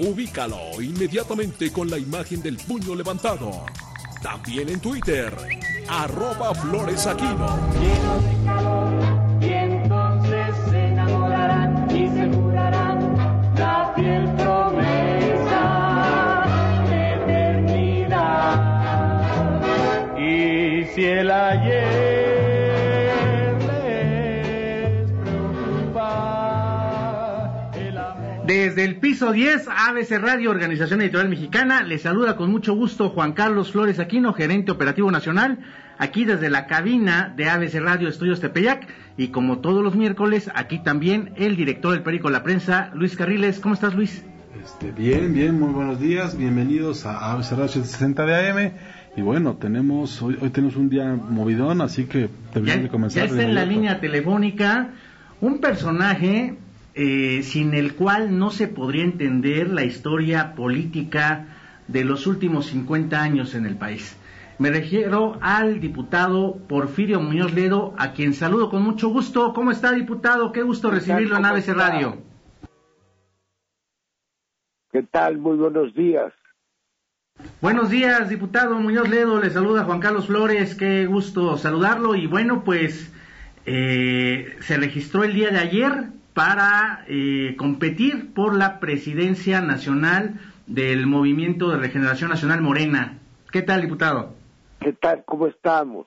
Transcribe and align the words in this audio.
Ubícalo 0.00 0.80
inmediatamente 0.80 1.70
con 1.70 1.90
la 1.90 1.98
imagen 1.98 2.40
del 2.40 2.56
puño 2.56 2.94
levantado. 2.94 3.66
También 4.22 4.70
en 4.70 4.80
Twitter, 4.80 5.30
arroba 5.88 6.54
floresaquino. 6.54 7.58
y 9.42 9.46
entonces 9.52 10.56
se 10.70 10.86
enamorarán 10.86 11.86
y 11.90 12.08
se 12.08 12.30
jurarán 12.34 13.14
la 13.58 13.92
fiel 13.94 14.24
promesa 14.36 15.64
de 16.88 17.14
eternidad. 17.14 18.56
Y 20.18 20.84
si 20.94 21.04
el 21.04 21.30
ayer 21.30 22.09
Desde 28.60 28.84
el 28.84 28.96
piso 28.96 29.32
10, 29.32 29.68
ABC 29.68 30.18
Radio, 30.20 30.50
Organización 30.50 31.00
Editorial 31.00 31.30
Mexicana, 31.30 31.82
les 31.82 32.02
saluda 32.02 32.36
con 32.36 32.50
mucho 32.50 32.74
gusto 32.74 33.08
Juan 33.08 33.32
Carlos 33.32 33.72
Flores 33.72 33.98
Aquino, 33.98 34.34
gerente 34.34 34.70
operativo 34.70 35.10
nacional, 35.10 35.60
aquí 35.96 36.26
desde 36.26 36.50
la 36.50 36.66
cabina 36.66 37.32
de 37.34 37.48
ABC 37.48 37.76
Radio 37.80 38.06
Estudios 38.06 38.38
Tepeyac, 38.38 38.86
y 39.16 39.28
como 39.28 39.60
todos 39.60 39.82
los 39.82 39.94
miércoles, 39.96 40.50
aquí 40.54 40.78
también 40.78 41.32
el 41.36 41.56
director 41.56 41.92
del 41.94 42.02
periódico 42.02 42.28
La 42.28 42.42
Prensa, 42.42 42.90
Luis 42.92 43.16
Carriles. 43.16 43.60
¿Cómo 43.60 43.72
estás, 43.72 43.94
Luis? 43.94 44.26
Este, 44.62 44.92
bien, 44.92 45.32
bien, 45.32 45.58
muy 45.58 45.72
buenos 45.72 45.98
días, 45.98 46.36
bienvenidos 46.36 47.06
a 47.06 47.32
ABC 47.32 47.52
Radio 47.52 47.68
60 47.68 48.26
de 48.26 48.50
AM. 48.50 48.72
Y 49.16 49.22
bueno, 49.22 49.54
tenemos 49.56 50.20
hoy, 50.20 50.36
hoy 50.38 50.50
tenemos 50.50 50.76
un 50.76 50.90
día 50.90 51.14
movidón, 51.14 51.80
así 51.80 52.04
que 52.04 52.24
Ya, 52.24 52.28
deberíamos 52.52 52.82
de 52.82 52.88
comenzar. 52.90 53.22
ya 53.22 53.30
está 53.30 53.42
en 53.42 53.54
la 53.54 53.64
línea 53.64 54.00
telefónica 54.00 54.90
un 55.40 55.62
personaje 55.62 56.58
eh, 56.94 57.42
sin 57.42 57.74
el 57.74 57.94
cual 57.94 58.38
no 58.38 58.50
se 58.50 58.68
podría 58.68 59.04
entender 59.04 59.70
la 59.70 59.84
historia 59.84 60.54
política 60.54 61.46
de 61.88 62.04
los 62.04 62.26
últimos 62.26 62.66
50 62.66 63.20
años 63.20 63.54
en 63.54 63.66
el 63.66 63.76
país. 63.76 64.16
Me 64.58 64.70
refiero 64.70 65.38
al 65.40 65.80
diputado 65.80 66.56
Porfirio 66.68 67.20
Muñoz 67.20 67.54
Ledo, 67.54 67.94
a 67.96 68.12
quien 68.12 68.34
saludo 68.34 68.68
con 68.68 68.82
mucho 68.82 69.08
gusto. 69.08 69.54
¿Cómo 69.54 69.70
está, 69.70 69.92
diputado? 69.92 70.52
Qué 70.52 70.62
gusto 70.62 70.90
recibirlo 70.90 71.36
en 71.36 71.42
¿Cómo 71.42 71.54
ABC? 71.54 71.68
Radio. 71.68 72.18
¿Qué 74.92 75.02
tal? 75.04 75.38
Muy 75.38 75.56
buenos 75.56 75.94
días. 75.94 76.32
Buenos 77.62 77.88
días, 77.88 78.28
diputado 78.28 78.78
Muñoz 78.78 79.08
Ledo. 79.08 79.40
Le 79.40 79.48
saluda 79.50 79.84
Juan 79.84 80.00
Carlos 80.00 80.26
Flores. 80.26 80.74
Qué 80.74 81.06
gusto 81.06 81.56
saludarlo. 81.56 82.14
Y 82.14 82.26
bueno, 82.26 82.62
pues 82.64 83.10
eh, 83.64 84.56
se 84.60 84.76
registró 84.76 85.24
el 85.24 85.32
día 85.32 85.50
de 85.50 85.58
ayer 85.58 86.10
para 86.34 87.04
eh, 87.08 87.54
competir 87.58 88.32
por 88.34 88.54
la 88.56 88.78
presidencia 88.80 89.60
nacional 89.60 90.40
del 90.66 91.06
Movimiento 91.06 91.70
de 91.70 91.78
Regeneración 91.78 92.30
Nacional 92.30 92.60
Morena. 92.62 93.18
¿Qué 93.50 93.62
tal, 93.62 93.80
diputado? 93.82 94.34
¿Qué 94.80 94.92
tal? 94.92 95.24
¿Cómo 95.26 95.46
estamos? 95.48 96.06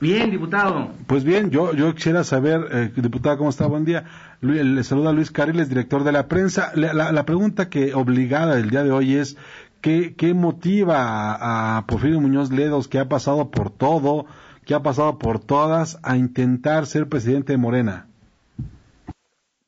Bien, 0.00 0.30
diputado. 0.30 0.90
Pues 1.06 1.24
bien, 1.24 1.50
yo, 1.50 1.72
yo 1.72 1.94
quisiera 1.94 2.22
saber, 2.22 2.68
eh, 2.70 2.92
diputada, 2.94 3.38
¿cómo 3.38 3.48
está? 3.50 3.66
Buen 3.66 3.84
día. 3.84 4.04
Lu- 4.40 4.52
Le 4.52 4.84
saluda 4.84 5.12
Luis 5.12 5.30
Carriles, 5.30 5.68
director 5.70 6.04
de 6.04 6.12
la 6.12 6.28
prensa. 6.28 6.72
La, 6.74 6.92
la- 6.92 7.10
la 7.10 7.24
pregunta 7.24 7.68
que 7.70 7.94
obligada 7.94 8.56
del 8.56 8.70
día 8.70 8.84
de 8.84 8.90
hoy 8.92 9.14
es, 9.14 9.36
¿qué, 9.80 10.14
qué 10.14 10.34
motiva 10.34 10.98
a, 11.34 11.78
a 11.78 11.86
Porfirio 11.86 12.20
Muñoz 12.20 12.50
Ledos, 12.52 12.86
que 12.86 12.98
ha 12.98 13.08
pasado 13.08 13.50
por 13.50 13.70
todo, 13.70 14.26
que 14.66 14.74
ha 14.74 14.82
pasado 14.82 15.18
por 15.18 15.38
todas, 15.40 15.98
a 16.02 16.16
intentar 16.18 16.84
ser 16.86 17.08
presidente 17.08 17.52
de 17.54 17.58
Morena? 17.58 18.07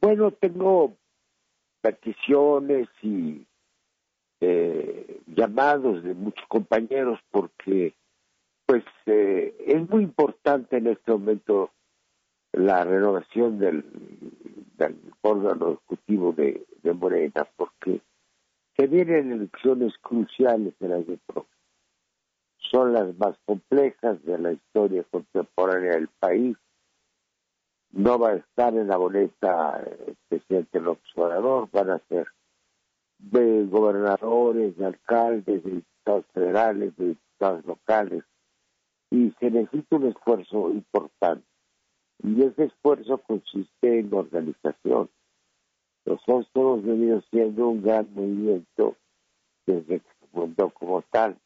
Bueno, 0.01 0.31
tengo 0.31 0.97
peticiones 1.83 2.89
y 3.03 3.45
eh, 4.41 5.21
llamados 5.27 6.03
de 6.03 6.15
muchos 6.15 6.47
compañeros 6.49 7.21
porque 7.31 7.95
pues 8.65 8.85
eh, 9.07 9.55
es 9.67 9.89
muy 9.91 10.05
importante 10.05 10.79
en 10.79 10.87
este 10.87 11.13
momento 11.13 11.71
la 12.53 12.85
renovación 12.85 13.59
del, 13.59 13.85
del 14.79 14.97
órgano 15.21 15.73
ejecutivo 15.73 16.33
de, 16.33 16.65
de 16.83 16.93
Morena 16.95 17.47
porque 17.57 18.01
se 18.77 18.87
vienen 18.87 19.33
elecciones 19.33 19.93
cruciales 20.01 20.73
el 20.81 20.93
año 20.93 21.19
próximo. 21.27 21.57
Son 22.71 22.93
las 22.95 23.15
más 23.19 23.37
complejas 23.45 24.23
de 24.25 24.39
la 24.39 24.53
historia 24.53 25.05
contemporánea 25.11 25.93
del 25.93 26.09
país 26.09 26.57
no 27.93 28.19
va 28.19 28.31
a 28.31 28.37
estar 28.37 28.75
en 28.75 28.89
la 28.89 28.97
boleta 28.97 29.83
el 30.07 30.17
presidente 30.29 30.81
López 30.81 31.11
Obrador, 31.17 31.69
van 31.73 31.91
a 31.91 31.99
ser 32.09 32.29
de 33.19 33.67
gobernadores, 33.67 34.77
de 34.77 34.87
alcaldes, 34.87 35.63
de 35.65 35.71
diputados 35.71 36.25
federales, 36.33 36.97
de 36.97 37.09
diputados 37.09 37.65
locales, 37.67 38.25
y 39.11 39.31
se 39.41 39.51
necesita 39.51 39.97
un 39.97 40.07
esfuerzo 40.07 40.71
importante. 40.71 41.45
Y 42.23 42.43
ese 42.43 42.65
esfuerzo 42.65 43.19
consiste 43.19 43.99
en 43.99 44.15
organización. 44.15 45.11
Nosotros 46.05 46.49
hemos 46.55 46.85
venido 46.85 47.23
siendo 47.31 47.69
un 47.69 47.83
gran 47.83 48.09
movimiento 48.15 48.97
desde 49.67 50.01
que 50.01 50.15
se 50.21 50.27
fundó 50.33 50.71
como 50.71 51.03
tal. 51.03 51.39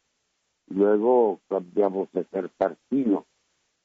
Luego 0.67 1.39
cambiamos 1.49 2.11
de 2.11 2.23
ser 2.25 2.49
partido, 2.49 3.25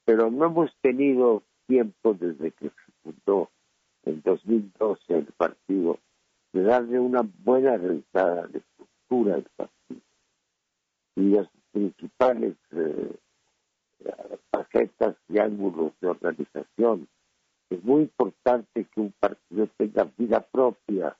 pero 0.05 0.29
no 0.31 0.45
hemos 0.45 0.71
tenido 0.81 1.43
tiempo 1.67 2.13
desde 2.13 2.51
que 2.51 2.69
se 2.69 2.91
fundó 3.03 3.49
en 4.03 4.21
2012 4.21 5.01
el 5.09 5.25
partido 5.37 5.99
de 6.53 6.63
darle 6.63 6.99
una 6.99 7.21
buena 7.43 7.77
revisada 7.77 8.43
a 8.43 8.47
la 8.47 8.57
estructura 8.57 9.35
del 9.35 9.47
partido 9.55 10.01
y 11.15 11.29
las 11.29 11.47
principales 11.71 12.55
eh, 12.71 13.15
facetas 14.49 15.15
y 15.29 15.39
ángulos 15.39 15.93
de 16.01 16.07
organización. 16.07 17.07
Es 17.69 17.83
muy 17.83 18.03
importante 18.03 18.85
que 18.85 18.99
un 18.99 19.13
partido 19.19 19.67
tenga 19.77 20.03
vida 20.17 20.41
propia, 20.41 21.15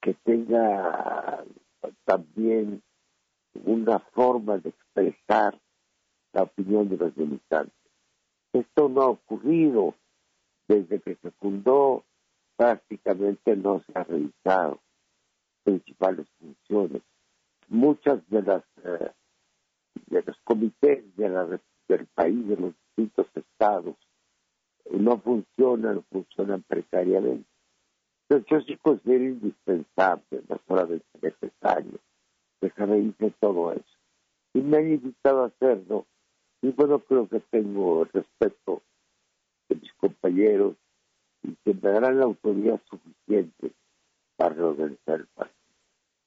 que 0.00 0.14
tenga 0.14 1.44
también 2.04 2.82
una 3.64 3.98
forma 3.98 4.58
de 4.58 4.70
expresar 4.70 5.58
la 6.32 6.44
opinión 6.44 6.88
de 6.88 6.96
los 6.96 7.16
militantes. 7.16 7.81
Esto 8.52 8.88
no 8.88 9.02
ha 9.02 9.08
ocurrido 9.08 9.94
desde 10.68 11.00
que 11.00 11.16
se 11.16 11.30
fundó, 11.32 12.04
prácticamente 12.56 13.56
no 13.56 13.80
se 13.80 13.92
ha 13.98 14.04
revisado 14.04 14.80
principales 15.64 16.26
funciones. 16.38 17.02
Muchas 17.68 18.28
de 18.28 18.42
las 18.42 18.62
eh, 18.84 19.12
de 20.06 20.22
los 20.22 20.36
comités 20.44 21.16
de 21.16 21.28
la, 21.28 21.46
del 21.88 22.06
país, 22.14 22.46
de 22.46 22.56
los 22.56 22.74
distintos 22.96 23.26
estados, 23.34 23.96
no 24.90 25.18
funcionan, 25.18 26.02
funcionan 26.10 26.62
precariamente. 26.62 27.48
Entonces 28.28 28.48
yo 28.50 28.60
sí 28.62 28.76
considero 28.80 29.24
indispensable, 29.24 30.42
no 30.48 30.60
solamente 30.66 31.06
necesario, 31.20 31.98
que 32.60 32.70
se 32.70 32.86
revise 32.86 33.32
todo 33.40 33.72
eso. 33.72 33.98
Y 34.54 34.60
me 34.60 34.78
han 34.78 34.92
invitado 34.92 35.44
a 35.44 35.46
hacerlo 35.46 36.06
y 36.62 36.70
bueno, 36.70 37.00
creo 37.00 37.28
que 37.28 37.40
tengo 37.40 38.02
el 38.02 38.08
respeto 38.10 38.82
de 39.68 39.74
mis 39.74 39.92
compañeros 39.94 40.76
y 41.42 41.54
que 41.64 41.74
me 41.74 41.90
darán 41.90 42.18
la 42.18 42.24
autoridad 42.24 42.80
suficiente 42.88 43.72
para 44.36 44.54
reorganizar 44.54 45.20
el 45.20 45.26
partido. 45.26 45.56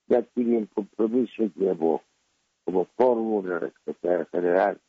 Ya 0.08 0.22
tiene 0.22 0.58
el 0.60 0.68
compromiso 0.68 1.44
llevo 1.56 2.04
como 2.66 2.86
fórmula 2.98 3.60
la 3.62 3.72
Secretaría 3.72 4.26
General 4.26 4.80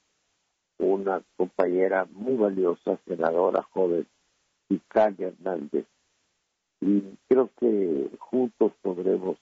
una 0.79 1.23
compañera 1.37 2.07
muy 2.11 2.37
valiosa, 2.37 2.99
senadora 3.07 3.63
joven, 3.63 4.07
Italia 4.69 5.29
Hernández. 5.29 5.87
Y 6.81 7.03
creo 7.29 7.51
que 7.59 8.11
juntos 8.19 8.73
podremos 8.83 9.39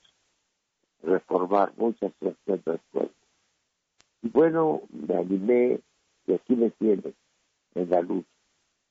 reformar 1.03 1.73
muchas 1.77 2.13
del 2.21 2.81
pueblo. 2.93 3.11
Y 4.23 4.29
bueno, 4.29 4.83
me 4.91 5.17
animé 5.17 5.81
y 6.27 6.91
en 6.91 7.91
la. 7.91 8.03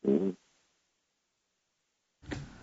Mm. 0.04 0.32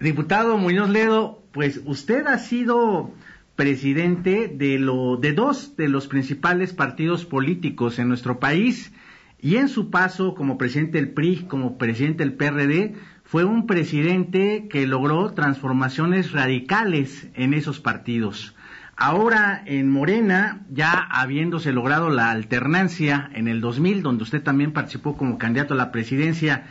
Diputado 0.00 0.56
Muñoz 0.56 0.88
Ledo, 0.88 1.42
pues 1.52 1.82
usted 1.84 2.26
ha 2.26 2.38
sido 2.38 3.10
presidente 3.56 4.48
de, 4.48 4.78
lo, 4.78 5.16
de 5.16 5.32
dos 5.32 5.76
de 5.76 5.88
los 5.88 6.08
principales 6.08 6.72
partidos 6.72 7.26
políticos 7.26 7.98
en 7.98 8.08
nuestro 8.08 8.40
país 8.40 8.92
y 9.38 9.56
en 9.56 9.68
su 9.68 9.90
paso 9.90 10.34
como 10.34 10.56
presidente 10.56 10.98
del 10.98 11.12
PRI, 11.12 11.44
como 11.44 11.76
presidente 11.76 12.24
del 12.24 12.34
PRD, 12.34 12.94
fue 13.24 13.44
un 13.44 13.66
presidente 13.66 14.68
que 14.68 14.86
logró 14.86 15.32
transformaciones 15.32 16.32
radicales 16.32 17.28
en 17.34 17.54
esos 17.54 17.80
partidos. 17.80 18.54
Ahora 19.02 19.62
en 19.64 19.88
Morena, 19.88 20.60
ya 20.68 20.92
habiéndose 20.92 21.72
logrado 21.72 22.10
la 22.10 22.30
alternancia 22.30 23.30
en 23.32 23.48
el 23.48 23.62
2000, 23.62 24.02
donde 24.02 24.24
usted 24.24 24.42
también 24.42 24.74
participó 24.74 25.16
como 25.16 25.38
candidato 25.38 25.72
a 25.72 25.78
la 25.78 25.90
presidencia, 25.90 26.66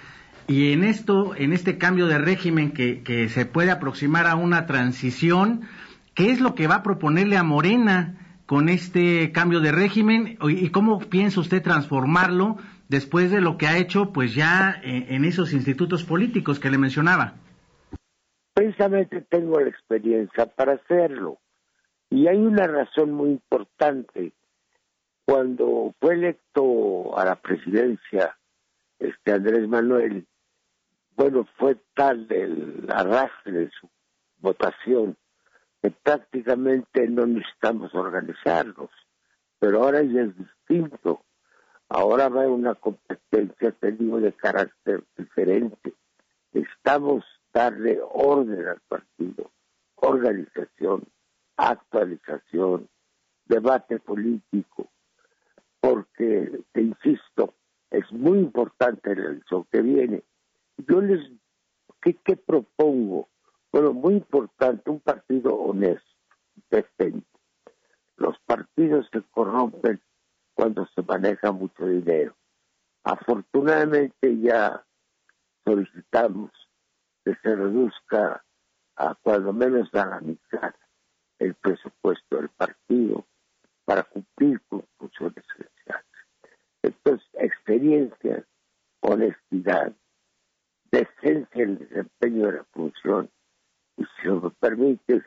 y 0.46 0.72
en 0.72 0.84
esto, 0.84 1.36
en 1.36 1.54
este 1.54 1.80
cambio 1.80 2.06
de 2.06 2.20
régimen 2.20 2.72
que, 2.72 3.02
que 3.02 3.30
se 3.30 3.48
puede 3.48 3.72
aproximar 3.72 4.28
a 4.28 4.36
una 4.36 4.68
transición, 4.68 5.62
¿qué 6.14 6.30
es 6.30 6.40
lo 6.40 6.54
que 6.54 6.68
va 6.68 6.76
a 6.76 6.84
proponerle 6.84 7.36
a 7.36 7.42
Morena 7.42 8.42
con 8.46 8.70
este 8.70 9.32
cambio 9.32 9.60
de 9.60 9.72
régimen 9.72 10.38
y 10.48 10.70
cómo 10.70 11.00
piensa 11.00 11.40
usted 11.40 11.64
transformarlo 11.64 12.58
después 12.90 13.32
de 13.32 13.42
lo 13.42 13.58
que 13.58 13.66
ha 13.66 13.80
hecho, 13.80 14.14
pues 14.14 14.36
ya 14.36 14.80
en, 14.84 15.26
esos 15.26 15.52
institutos 15.52 16.04
políticos 16.04 16.60
que 16.60 16.70
le 16.70 16.78
mencionaba? 16.78 17.34
Precisamente 18.54 19.22
tengo 19.22 19.60
la 19.60 19.70
experiencia 19.70 20.46
para 20.46 20.74
hacerlo 20.74 21.40
y 22.10 22.28
hay 22.28 22.38
una 22.38 22.68
razón 22.68 23.12
muy 23.12 23.30
importante. 23.30 24.34
Cuando 25.26 25.94
fue 26.00 26.16
electo 26.16 27.18
a 27.18 27.26
la 27.26 27.36
presidencia 27.36 28.38
este 28.98 29.32
Andrés 29.32 29.68
Manuel, 29.68 30.26
bueno, 31.16 31.48
fue 31.58 31.78
tal 31.94 32.28
el 32.32 32.88
arrastre 32.90 33.52
de 33.52 33.70
su 33.72 33.90
votación 34.40 35.18
que 35.82 35.92
prácticamente 35.92 37.08
no 37.08 37.26
necesitamos 37.26 37.94
organizarnos. 37.94 38.90
Pero 39.60 39.84
ahora 39.84 40.00
es 40.00 40.38
distinto. 40.38 41.22
Ahora 41.90 42.30
va 42.30 42.48
una 42.48 42.76
competencia, 42.76 43.72
te 43.72 43.92
digo, 43.92 44.20
de 44.20 44.34
carácter 44.34 45.04
diferente. 45.18 45.94
Estamos 46.54 47.24
darle 47.54 48.00
orden 48.02 48.68
al 48.68 48.80
partido, 48.88 49.52
organización, 49.96 51.04
actualización, 51.60 52.88
debate 53.46 54.00
político, 54.00 54.90
porque, 55.82 56.62
te 56.72 56.82
insisto, 56.82 57.54
es 57.92 58.10
muy 58.12 58.40
importante 58.40 59.16
la 59.16 59.30
elección 59.30 59.66
que 59.72 59.82
viene. 59.82 60.24
Yo 60.78 61.02
les, 61.02 61.20
¿qué, 62.02 62.38
propongo? 62.38 63.28
Bueno, 63.72 63.94
muy 63.94 64.16
importante, 64.16 64.90
un 64.90 65.02
partido 65.02 65.56
honesto, 65.56 66.08
decente. 66.70 67.28
Los 68.16 68.40
partidos 68.40 69.08
se 69.12 69.22
corrompen 69.32 70.02
cuando 70.54 70.88
se 70.96 71.02
maneja 71.02 71.52
mucho 71.52 71.86
dinero. 71.86 72.36
Afortunadamente 73.04 74.40
ya 74.40 74.86
solicitamos 75.66 76.52
que 77.24 77.36
se 77.36 77.56
reduzca 77.56 78.44
a 78.96 79.16
cuando 79.16 79.54
menos 79.54 79.94
a 79.94 80.06
la 80.06 80.20
mitad 80.20 80.74
el 81.40 81.56
presupuesto 81.56 82.38
del 82.38 82.50
partido 82.50 83.26
para 83.86 84.04
cumplir 84.04 84.62
con 84.70 84.84
funciones 84.98 85.44
esenciales. 85.56 86.06
Entonces, 86.84 87.28
experiencia, 87.34 88.46
honestidad, 89.00 89.94
decencia 90.92 91.64
en 91.64 91.70
el 91.70 91.80
desempeño 91.80 92.46
de 92.48 92.52
la 92.58 92.64
función 92.66 93.30
y, 93.98 94.04
si 94.04 94.30
me 94.30 94.50
permites, 94.52 95.24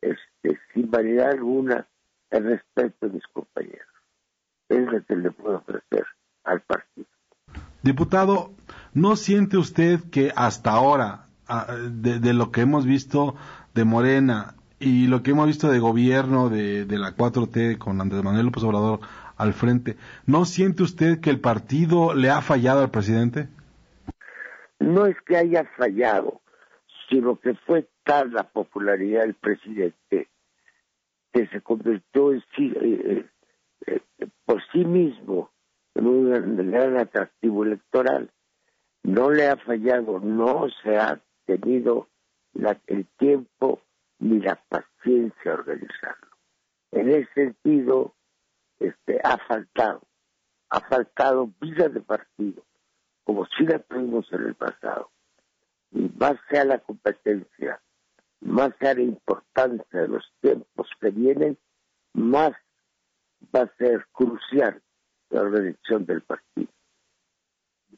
este, 0.00 0.60
sin 0.72 0.90
variedad 0.90 1.30
alguna, 1.30 1.86
el 2.30 2.44
respeto 2.44 3.06
de 3.06 3.14
mis 3.14 3.26
compañeros. 3.28 3.88
Es 4.68 4.86
lo 4.86 5.04
que 5.04 5.16
le 5.16 5.30
puedo 5.30 5.56
ofrecer 5.56 6.06
al 6.44 6.60
partido. 6.60 7.06
Diputado, 7.82 8.52
¿no 8.92 9.16
siente 9.16 9.56
usted 9.56 10.00
que 10.10 10.32
hasta 10.34 10.70
ahora, 10.70 11.26
ah, 11.48 11.76
de, 11.90 12.18
de 12.18 12.32
lo 12.32 12.50
que 12.50 12.62
hemos 12.62 12.86
visto 12.86 13.36
de 13.74 13.84
Morena, 13.84 14.54
y 14.78 15.06
lo 15.06 15.22
que 15.22 15.30
hemos 15.30 15.46
visto 15.46 15.70
de 15.70 15.78
gobierno 15.78 16.48
de, 16.48 16.86
la 16.90 17.16
4T 17.16 17.78
con 17.78 18.00
Andrés 18.00 18.22
Manuel 18.22 18.46
López 18.46 18.64
Obrador 18.64 19.00
al 19.36 19.52
frente, 19.52 19.96
¿no 20.26 20.44
siente 20.44 20.82
usted 20.82 21.20
que 21.20 21.30
el 21.30 21.40
partido 21.40 22.14
le 22.14 22.30
ha 22.30 22.40
fallado 22.40 22.82
al 22.82 22.90
presidente? 22.90 23.48
No 24.78 25.06
es 25.06 25.16
que 25.26 25.36
haya 25.36 25.64
fallado, 25.76 26.40
sino 27.08 27.38
que 27.38 27.54
fue 27.54 27.88
tal 28.04 28.32
la 28.32 28.44
popularidad 28.44 29.22
del 29.22 29.34
presidente 29.34 30.28
que 31.32 31.46
se 31.48 31.60
convirtió 31.62 32.32
en 32.32 32.42
sí, 32.54 32.72
eh, 32.80 33.26
eh, 33.86 34.00
por 34.44 34.62
sí 34.72 34.84
mismo 34.84 35.50
en 35.94 36.06
un 36.06 36.70
gran 36.70 36.96
atractivo 36.96 37.64
electoral. 37.64 38.30
No 39.02 39.30
le 39.30 39.48
ha 39.48 39.56
fallado, 39.56 40.20
no 40.20 40.66
se 40.82 40.96
ha 40.96 41.20
tenido 41.44 42.08
la, 42.52 42.78
el 42.86 43.06
tiempo 43.18 43.80
ni 44.24 44.40
la 44.40 44.56
paciencia 44.70 45.52
a 45.52 45.54
organizarlo. 45.54 46.30
En 46.92 47.10
ese 47.10 47.30
sentido, 47.34 48.14
este, 48.78 49.20
ha 49.22 49.36
faltado, 49.36 50.00
ha 50.70 50.80
faltado 50.80 51.52
vida 51.60 51.90
de 51.90 52.00
partido, 52.00 52.64
como 53.24 53.44
si 53.46 53.66
la 53.66 53.80
tuvimos 53.80 54.26
en 54.32 54.44
el 54.44 54.54
pasado. 54.54 55.10
Y 55.90 56.10
más 56.18 56.36
sea 56.48 56.64
la 56.64 56.78
competencia, 56.78 57.82
más 58.40 58.70
sea 58.80 58.94
la 58.94 59.02
importancia 59.02 60.00
de 60.00 60.08
los 60.08 60.24
tiempos 60.40 60.88
que 61.02 61.10
vienen, 61.10 61.58
más 62.14 62.52
va 63.54 63.64
a 63.64 63.76
ser 63.76 64.06
crucial 64.10 64.82
la 65.28 65.42
organización 65.42 66.06
del 66.06 66.22
partido. 66.22 66.72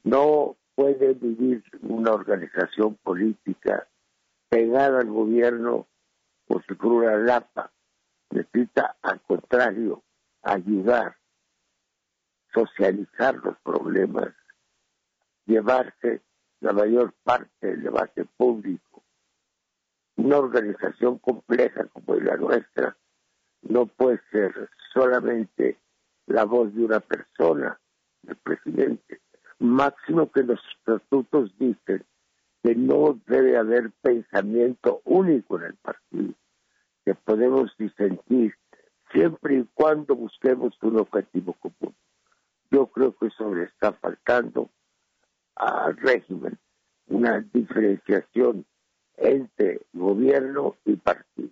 No 0.02 0.56
puede 0.74 1.14
vivir 1.14 1.62
una 1.82 2.12
organización 2.12 2.96
política 2.96 3.86
pegada 4.48 5.00
al 5.00 5.10
gobierno 5.10 5.86
por 6.46 6.64
si 6.66 6.74
fuera 6.74 7.16
una 7.16 7.16
lapa. 7.18 7.72
Necesita, 8.30 8.96
al 9.02 9.20
contrario, 9.22 10.02
ayudar, 10.42 11.16
socializar 12.52 13.36
los 13.36 13.56
problemas, 13.60 14.34
llevarse 15.46 16.22
la 16.60 16.72
mayor 16.72 17.12
parte 17.22 17.66
del 17.66 17.82
debate 17.82 18.24
público. 18.36 19.04
Una 20.16 20.38
organización 20.38 21.18
compleja 21.18 21.84
como 21.86 22.14
la 22.16 22.36
nuestra 22.36 22.96
no 23.62 23.86
puede 23.86 24.20
ser 24.30 24.70
solamente 24.92 25.78
la 26.26 26.44
voz 26.44 26.74
de 26.74 26.84
una 26.84 27.00
persona, 27.00 27.78
del 28.22 28.36
presidente. 28.36 29.20
Máximo 29.58 30.30
que 30.30 30.42
los 30.42 30.60
estatutos 30.78 31.56
dicen 31.58 32.04
que 32.66 32.74
no 32.74 33.16
debe 33.28 33.56
haber 33.56 33.92
pensamiento 34.02 35.00
único 35.04 35.56
en 35.56 35.66
el 35.66 35.74
partido, 35.74 36.34
que 37.04 37.14
podemos 37.14 37.70
disentir 37.78 38.54
siempre 39.12 39.58
y 39.58 39.68
cuando 39.72 40.16
busquemos 40.16 40.74
un 40.82 40.98
objetivo 40.98 41.52
común. 41.52 41.94
Yo 42.72 42.88
creo 42.88 43.14
que 43.16 43.28
eso 43.28 43.54
le 43.54 43.66
está 43.66 43.92
faltando 43.92 44.68
al 45.54 45.96
régimen, 45.96 46.58
una 47.06 47.38
diferenciación 47.52 48.66
entre 49.16 49.82
gobierno 49.92 50.74
y 50.84 50.96
partido. 50.96 51.50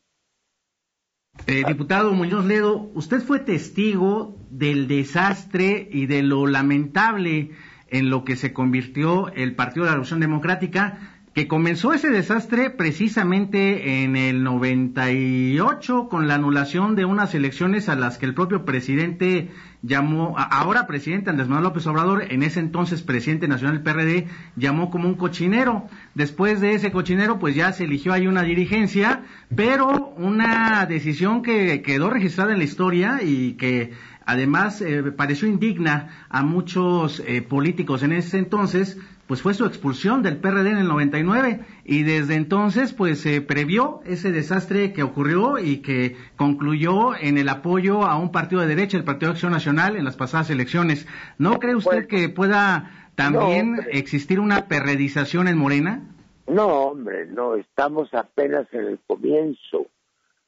Eh, 1.47 1.63
diputado 1.65 2.13
Muñoz 2.13 2.45
Ledo, 2.45 2.91
usted 2.95 3.21
fue 3.21 3.39
testigo 3.39 4.37
del 4.51 4.89
desastre 4.89 5.89
y 5.93 6.07
de 6.07 6.25
lo 6.25 6.49
lamentable 6.49 7.53
en 7.95 8.11
lo 8.11 8.25
que 8.25 8.35
se 8.35 8.53
convirtió 8.53 9.33
el 9.35 9.55
Partido 9.55 9.85
de 9.85 9.91
la 9.91 9.95
Revolución 9.95 10.19
Democrática, 10.19 10.99
que 11.33 11.47
comenzó 11.47 11.93
ese 11.93 12.11
desastre 12.11 12.71
precisamente 12.71 14.03
en 14.03 14.17
el 14.17 14.43
98 14.43 16.09
con 16.09 16.27
la 16.27 16.35
anulación 16.35 16.97
de 16.97 17.05
unas 17.05 17.35
elecciones 17.35 17.89
a 17.89 17.95
las 17.95 18.19
que 18.19 18.27
el 18.27 18.35
propio 18.35 18.65
presidente 18.65 19.51
llamó, 19.83 20.37
ahora 20.39 20.87
presidente 20.87 21.31
Andrés 21.31 21.49
Manuel 21.49 21.65
López 21.65 21.87
Obrador, 21.89 22.25
en 22.31 22.43
ese 22.43 22.61
entonces 22.61 23.03
presidente 23.03 23.49
nacional 23.49 23.83
del 23.83 23.83
PRD, 23.83 24.29
llamó 24.57 24.91
como 24.91 25.09
un 25.09 25.15
cochinero. 25.15 25.89
Después 26.15 26.61
de 26.61 26.75
ese 26.75 26.91
cochinero, 26.91 27.39
pues 27.39 27.55
ya 27.55 27.73
se 27.73 27.85
eligió 27.85 28.13
ahí 28.13 28.27
una 28.29 28.43
dirigencia, 28.43 29.23
pero 29.55 30.15
una 30.17 30.87
decisión 30.87 31.43
que 31.43 31.83
quedó 31.83 32.11
registrada 32.11 32.53
en 32.53 32.59
la 32.59 32.65
historia 32.65 33.21
y 33.23 33.55
que 33.55 33.93
además 34.27 34.81
eh, 34.81 35.03
pareció 35.13 35.49
indigna 35.49 36.27
a 36.29 36.43
muchos 36.43 37.21
eh, 37.21 37.43
políticos 37.43 38.03
en 38.03 38.13
ese 38.13 38.39
entonces, 38.39 38.99
pues 39.27 39.41
fue 39.41 39.55
su 39.55 39.65
expulsión 39.65 40.23
del 40.23 40.37
PRD 40.37 40.71
en 40.71 40.79
el 40.79 40.89
99 40.89 41.61
y 41.85 42.03
desde 42.03 42.35
entonces 42.35 42.93
pues 42.93 43.21
se 43.21 43.41
previó 43.41 44.01
ese 44.05 44.33
desastre 44.33 44.93
que 44.93 45.03
ocurrió 45.03 45.59
y 45.59 45.79
que 45.79 46.17
concluyó 46.37 47.17
en 47.17 47.39
el 47.39 47.49
apoyo 47.49 48.03
a 48.05 48.17
un 48.17 48.33
partido 48.33 48.61
de 48.61 48.69
derecha, 48.69 48.97
el 48.97 49.05
Partido 49.05 49.31
de 49.31 49.35
Acción 49.35 49.53
Nacional, 49.53 49.97
en 49.97 50.05
las 50.05 50.17
pasadas 50.17 50.51
elecciones. 50.51 51.07
¿No 51.39 51.59
cree 51.59 51.75
usted 51.75 52.07
que 52.07 52.29
pueda 52.29 53.11
también 53.15 53.77
no, 53.77 53.83
existir 53.91 54.41
una 54.41 54.69
perredización 54.69 55.49
en 55.49 55.57
Morena? 55.57 56.11
No, 56.47 56.67
hombre, 56.67 57.27
no, 57.27 57.55
estamos 57.57 58.13
apenas 58.13 58.67
en 58.73 58.85
el 58.85 58.99
comienzo. 59.07 59.87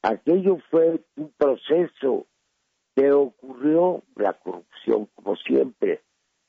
Aquello 0.02 0.59
fue 0.71 1.00
un 1.16 1.33
proceso 1.38 2.26
que 2.96 3.12
ocurrió 3.12 4.02
la 4.16 4.32
corrupción, 4.32 5.06
como 5.14 5.36
siempre. 5.36 6.02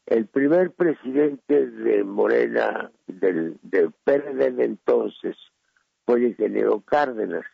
El 0.06 0.27
primer 0.27 0.72
presidente 0.72 1.68
de 1.68 2.06
Morena, 2.06 2.89
del, 3.06 3.60
del 3.62 3.92
PRD 3.92 4.51
de 4.51 4.63
entonces, 4.63 5.36
fue 6.06 6.20
el 6.20 6.27
ingeniero 6.27 6.80
Cárdenas. 6.80 7.46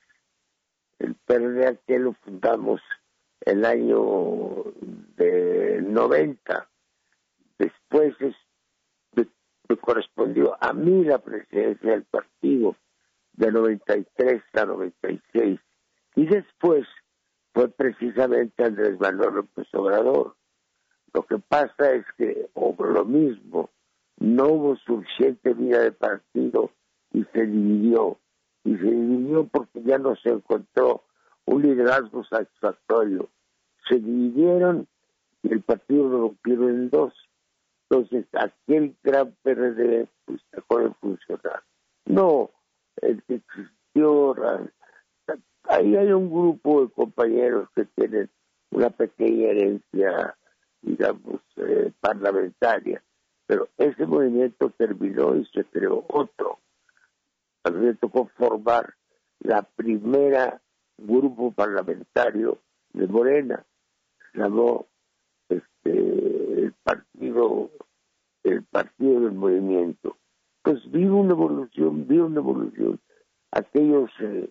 El 0.99 1.15
PRD 1.15 1.79
que 1.87 1.97
lo 1.97 2.13
fundamos 2.13 2.81
el 3.41 3.65
año 3.65 4.63
de 5.17 5.81
90. 5.81 6.69
Después 7.57 8.15
me 9.67 9.77
correspondió 9.77 10.55
a 10.61 10.71
mí 10.73 11.03
la 11.03 11.17
presidencia 11.17 11.91
del 11.91 12.03
partido 12.03 12.75
de 13.33 13.51
93 13.51 14.43
a 14.53 14.65
96. 14.65 15.59
Y 16.15 16.25
después 16.27 16.85
fue 17.53 17.69
precisamente 17.69 18.63
Andrés 18.63 18.99
Manuel 18.99 19.35
López 19.35 19.67
Obrador. 19.73 20.35
Lo 21.13 21.23
que 21.23 21.37
pasa 21.37 21.91
es 21.93 22.05
que, 22.17 22.49
o 22.53 22.75
lo 22.83 23.05
mismo, 23.05 23.69
no 24.17 24.47
hubo 24.47 24.75
suficiente 24.77 25.53
vida 25.53 25.79
de 25.79 25.91
partido 25.91 26.71
y 27.11 27.23
se 27.25 27.45
dividió. 27.45 28.17
Y 28.63 28.75
se 28.77 28.85
dividió 28.85 29.45
porque 29.47 29.83
ya 29.83 29.97
no 29.99 30.15
se 30.15 30.29
encontró 30.29 31.03
un 31.45 31.61
liderazgo 31.61 32.23
satisfactorio. 32.23 33.29
Se 33.87 33.95
dividieron 33.95 34.87
y 35.43 35.51
el 35.51 35.61
partido 35.61 36.09
lo 36.09 36.21
rompieron 36.21 36.69
en 36.69 36.89
dos. 36.89 37.13
Entonces, 37.89 38.25
aquel 38.33 38.95
gran 39.03 39.35
PRD 39.43 40.07
pues, 40.25 40.41
dejó 40.51 40.79
de 40.79 40.93
funcionar. 40.95 41.61
No, 42.05 42.49
el 43.01 43.21
que 43.23 43.35
existió 43.35 44.33
ahí 45.63 45.95
hay 45.95 46.11
un 46.11 46.29
grupo 46.29 46.83
de 46.85 46.91
compañeros 46.91 47.69
que 47.75 47.85
tienen 47.85 48.29
una 48.71 48.89
pequeña 48.89 49.49
herencia, 49.49 50.35
digamos, 50.81 51.41
eh, 51.57 51.91
parlamentaria, 51.99 53.03
pero 53.45 53.69
ese 53.77 54.05
movimiento 54.05 54.69
terminó 54.71 55.35
y 55.35 55.45
se 55.47 55.63
creó 55.65 56.05
otro. 56.09 56.59
A 57.63 57.69
mí 57.69 57.85
me 57.85 57.93
tocó 57.93 58.25
formar 58.37 58.93
la 59.39 59.61
primera 59.61 60.61
grupo 60.97 61.51
parlamentario 61.51 62.59
de 62.93 63.07
Morena, 63.07 63.65
se 64.31 64.39
llamó 64.39 64.87
este, 65.49 65.91
el 65.91 66.73
partido 66.83 67.71
el 68.43 68.63
partido 68.63 69.21
del 69.21 69.33
movimiento. 69.33 70.17
Pues 70.61 70.79
vi 70.91 71.05
una 71.05 71.31
evolución, 71.31 72.07
vi 72.07 72.19
una 72.19 72.39
evolución. 72.39 72.99
Aquellos 73.51 74.09
eh, 74.19 74.49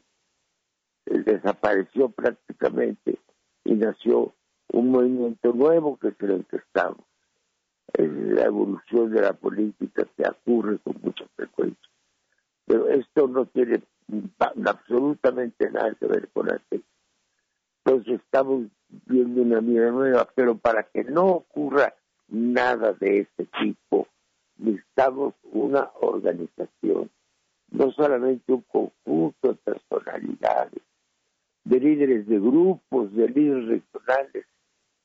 desapareció 1.04 2.08
prácticamente 2.10 3.18
y 3.64 3.74
nació 3.74 4.34
un 4.72 4.90
movimiento 4.90 5.52
nuevo 5.52 5.98
que 5.98 6.08
es 6.08 6.20
el 6.20 6.44
que 6.46 6.56
estamos. 6.56 7.04
Es 7.92 8.10
la 8.10 8.44
evolución 8.44 9.10
de 9.10 9.20
la 9.20 9.34
política 9.34 10.06
que 10.16 10.24
ocurre 10.26 10.78
con 10.78 10.96
mucha 11.02 11.26
frecuencia. 11.36 11.90
Pero 12.66 12.88
esto 12.88 13.28
no 13.28 13.46
tiene 13.46 13.82
absolutamente 14.64 15.70
nada 15.70 15.94
que 15.94 16.06
ver 16.06 16.28
con 16.30 16.50
aquello. 16.52 16.84
Entonces 17.84 18.20
estamos 18.20 18.66
viendo 19.06 19.42
una 19.42 19.60
vida 19.60 19.90
nueva, 19.90 20.28
pero 20.34 20.56
para 20.56 20.84
que 20.84 21.04
no 21.04 21.26
ocurra 21.26 21.94
nada 22.28 22.92
de 22.94 23.20
este 23.20 23.46
tipo, 23.60 24.06
necesitamos 24.56 25.34
una 25.52 25.90
organización, 26.00 27.10
no 27.70 27.90
solamente 27.92 28.52
un 28.52 28.62
conjunto 28.62 29.48
de 29.48 29.54
personalidades, 29.54 30.82
de 31.64 31.80
líderes 31.80 32.26
de 32.26 32.38
grupos, 32.38 33.14
de 33.14 33.28
líderes 33.28 33.66
regionales, 33.66 34.46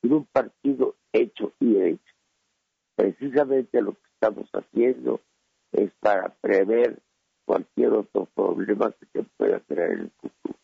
y 0.01 0.07
un 0.07 0.25
partido 0.25 0.95
hecho 1.11 1.53
y 1.59 1.77
hecho. 1.77 2.13
Precisamente 2.95 3.81
lo 3.81 3.93
que 3.93 4.09
estamos 4.13 4.49
haciendo 4.51 5.21
es 5.71 5.91
para 5.99 6.33
prever 6.41 6.99
cualquier 7.45 7.93
otro 7.93 8.25
problema 8.33 8.91
que 8.91 9.05
se 9.13 9.23
pueda 9.37 9.59
crear 9.61 9.91
en 9.91 9.99
el 9.99 10.11
futuro. 10.11 10.59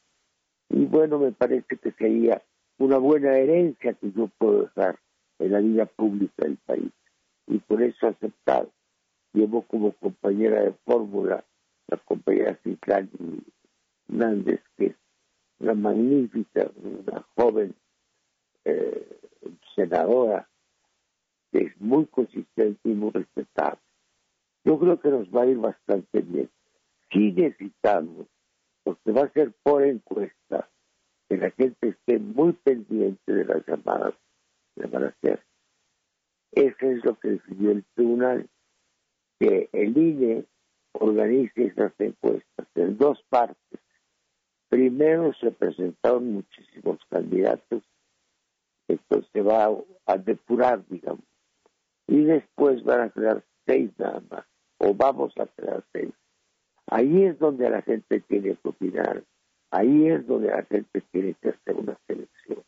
Y 0.70 0.86
bueno, 0.86 1.20
me 1.20 1.32
parece 1.32 1.78
que 1.78 1.92
sería 1.92 2.42
una 2.78 2.98
buena 2.98 3.38
herencia 3.38 3.94
que 3.94 4.12
yo 4.12 4.28
puedo 4.38 4.64
dejar 4.64 5.00
en 5.40 5.52
la 5.52 5.60
vida 5.60 5.86
pública 5.86 6.46
del 6.46 6.58
país. 6.58 6.92
Y 7.48 7.60
por 7.60 7.82
eso 7.82 8.08
he 8.08 8.10
aceptado. 8.10 8.72
Llevo 9.34 9.64
como 9.64 9.92
compañera 9.94 10.62
de 10.62 10.74
fórmula 10.86 11.44
la 11.88 11.98
compañera 11.98 12.58
Citlán 12.64 13.10
Hernández, 14.10 14.62
que 14.78 14.88
es 14.88 14.96
una 15.64 15.74
magnífica, 15.76 16.70
una 16.76 17.26
joven 17.36 17.74
eh, 18.66 19.20
senadora 19.76 20.48
que 21.52 21.60
es 21.60 21.82
muy 21.82 22.06
consistente 22.08 22.90
y 22.90 22.94
muy 22.94 23.12
respetada. 23.12 23.80
Yo 24.66 24.78
creo 24.78 25.00
que 25.00 25.10
nos 25.10 25.30
va 25.30 25.44
a 25.44 25.46
ir 25.46 25.58
bastante 25.58 26.22
bien. 26.22 26.50
Si 27.12 27.32
necesitamos, 27.32 28.28
porque 28.84 29.12
va 29.12 29.22
a 29.22 29.32
ser 29.32 29.54
por 29.64 29.84
encuesta, 29.84 30.70
que 31.30 31.38
la 31.38 31.52
gente 31.52 31.90
esté 31.90 32.20
muy 32.20 32.54
pendiente 32.54 33.34
de 33.34 33.46
las 33.46 33.66
llamadas 33.66 34.16
que 34.76 34.86
van 34.88 35.04
a 35.06 35.08
hacer. 35.08 35.44
Eso 36.52 36.86
es 36.88 37.06
lo 37.06 37.18
que 37.20 37.30
decidió 37.30 37.72
el 37.72 37.86
tribunal, 37.94 38.50
que 39.40 39.70
el 39.72 39.98
INE 39.98 40.46
organice 40.94 41.66
esas 41.66 41.94
encuestas 42.00 42.68
en 42.76 42.98
dos 42.98 43.24
partes 43.30 43.83
Primero 44.74 45.32
se 45.36 45.52
presentaron 45.52 46.34
muchísimos 46.34 46.98
candidatos, 47.08 47.84
esto 48.88 49.22
se 49.32 49.42
va 49.44 49.70
a 50.08 50.18
depurar, 50.18 50.84
digamos, 50.88 51.24
y 52.08 52.24
después 52.24 52.84
van 52.84 53.02
a 53.02 53.10
quedar 53.12 53.44
seis 53.68 53.92
nada 54.00 54.24
más, 54.32 54.48
o 54.80 54.96
vamos 54.96 55.32
a 55.38 55.46
quedar 55.46 55.84
seis. 55.92 56.12
Ahí 56.88 57.22
es 57.24 57.38
donde 57.38 57.70
la 57.70 57.84
gente 57.84 58.22
tiene 58.22 58.56
que 58.56 58.68
opinar, 58.68 59.24
ahí 59.70 60.08
es 60.08 60.26
donde 60.26 60.48
la 60.48 60.64
gente 60.64 61.02
tiene 61.12 61.36
que 61.36 61.50
hacer 61.50 61.76
una 61.76 61.96
selección. 62.08 62.64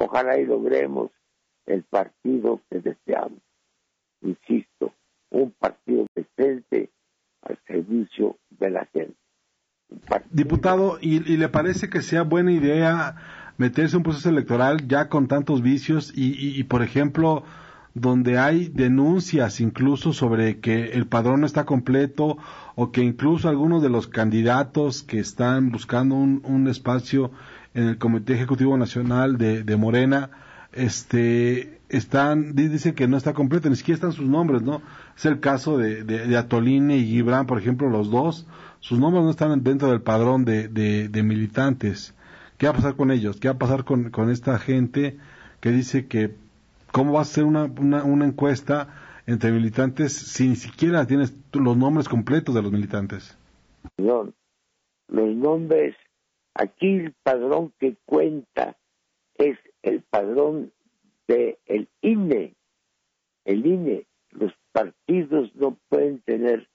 Ojalá 0.00 0.36
y 0.36 0.46
logremos 0.46 1.12
el 1.66 1.84
partido 1.84 2.60
que 2.68 2.80
deseamos. 2.80 3.38
Insisto, 4.20 4.92
un 5.30 5.52
partido 5.52 6.06
decente 6.12 6.90
al 7.42 7.56
servicio 7.68 8.36
de 8.50 8.70
la 8.70 8.84
gente. 8.86 9.19
Diputado, 10.30 10.98
¿y, 11.00 11.18
le 11.20 11.48
parece 11.48 11.88
que 11.88 12.02
sea 12.02 12.22
buena 12.22 12.52
idea 12.52 13.16
meterse 13.58 13.96
un 13.96 14.04
proceso 14.04 14.28
electoral 14.28 14.86
ya 14.86 15.08
con 15.08 15.26
tantos 15.26 15.62
vicios 15.62 16.12
y, 16.14 16.62
por 16.64 16.82
ejemplo, 16.82 17.42
donde 17.94 18.38
hay 18.38 18.68
denuncias 18.68 19.60
incluso 19.60 20.12
sobre 20.12 20.60
que 20.60 20.92
el 20.92 21.06
padrón 21.06 21.40
no 21.40 21.46
está 21.46 21.64
completo 21.64 22.38
o 22.76 22.92
que 22.92 23.02
incluso 23.02 23.48
algunos 23.48 23.82
de 23.82 23.88
los 23.88 24.06
candidatos 24.06 25.02
que 25.02 25.18
están 25.18 25.72
buscando 25.72 26.14
un, 26.14 26.68
espacio 26.68 27.32
en 27.74 27.88
el 27.88 27.98
Comité 27.98 28.34
Ejecutivo 28.34 28.78
Nacional 28.78 29.36
de, 29.36 29.76
Morena, 29.76 30.30
este, 30.72 31.80
están, 31.88 32.54
dicen 32.54 32.94
que 32.94 33.08
no 33.08 33.16
está 33.16 33.34
completo, 33.34 33.68
ni 33.68 33.76
siquiera 33.76 33.96
están 33.96 34.12
sus 34.12 34.28
nombres, 34.28 34.62
¿no? 34.62 34.80
Es 35.16 35.26
el 35.26 35.40
caso 35.40 35.76
de, 35.76 36.04
de 36.04 36.36
Atoline 36.36 36.96
y 36.96 37.06
Gibran, 37.06 37.46
por 37.46 37.58
ejemplo, 37.58 37.90
los 37.90 38.10
dos 38.10 38.46
sus 38.80 38.98
nombres 38.98 39.24
no 39.24 39.30
están 39.30 39.62
dentro 39.62 39.90
del 39.90 40.02
padrón 40.02 40.44
de, 40.44 40.68
de, 40.68 41.22
militantes. 41.22 42.14
¿Qué 42.58 42.66
va 42.66 42.72
a 42.72 42.76
pasar 42.76 42.96
con 42.96 43.10
ellos? 43.10 43.38
¿Qué 43.38 43.48
va 43.48 43.54
a 43.54 43.58
pasar 43.58 43.84
con, 43.84 44.10
con 44.10 44.30
esta 44.30 44.58
gente 44.58 45.18
que 45.60 45.70
dice 45.70 46.06
que 46.06 46.34
cómo 46.90 47.12
va 47.12 47.20
a 47.20 47.26
ser 47.26 47.44
una, 47.44 47.64
una, 47.64 48.24
encuesta 48.24 48.88
entre 49.26 49.52
militantes 49.52 50.14
si 50.14 50.48
ni 50.48 50.56
siquiera 50.56 51.06
tienes 51.06 51.36
los 51.52 51.76
nombres 51.76 52.08
completos 52.08 52.54
de 52.54 52.62
los 52.62 52.72
militantes? 52.72 53.36
Los 53.98 54.32
nombres, 55.08 55.94
aquí 56.54 56.96
el 56.96 57.14
padrón 57.22 57.72
que 57.78 57.96
cuenta 58.06 58.76
es 59.36 59.58
el 59.82 60.02
padrón 60.02 60.72
de 61.28 61.58
el 61.66 61.88
INE. 62.00 62.54
El 63.44 63.66
INE, 63.66 64.06
los 64.30 64.52
partidos 64.72 65.54
no 65.54 65.76
pueden 65.88 66.20
tener 66.22 66.69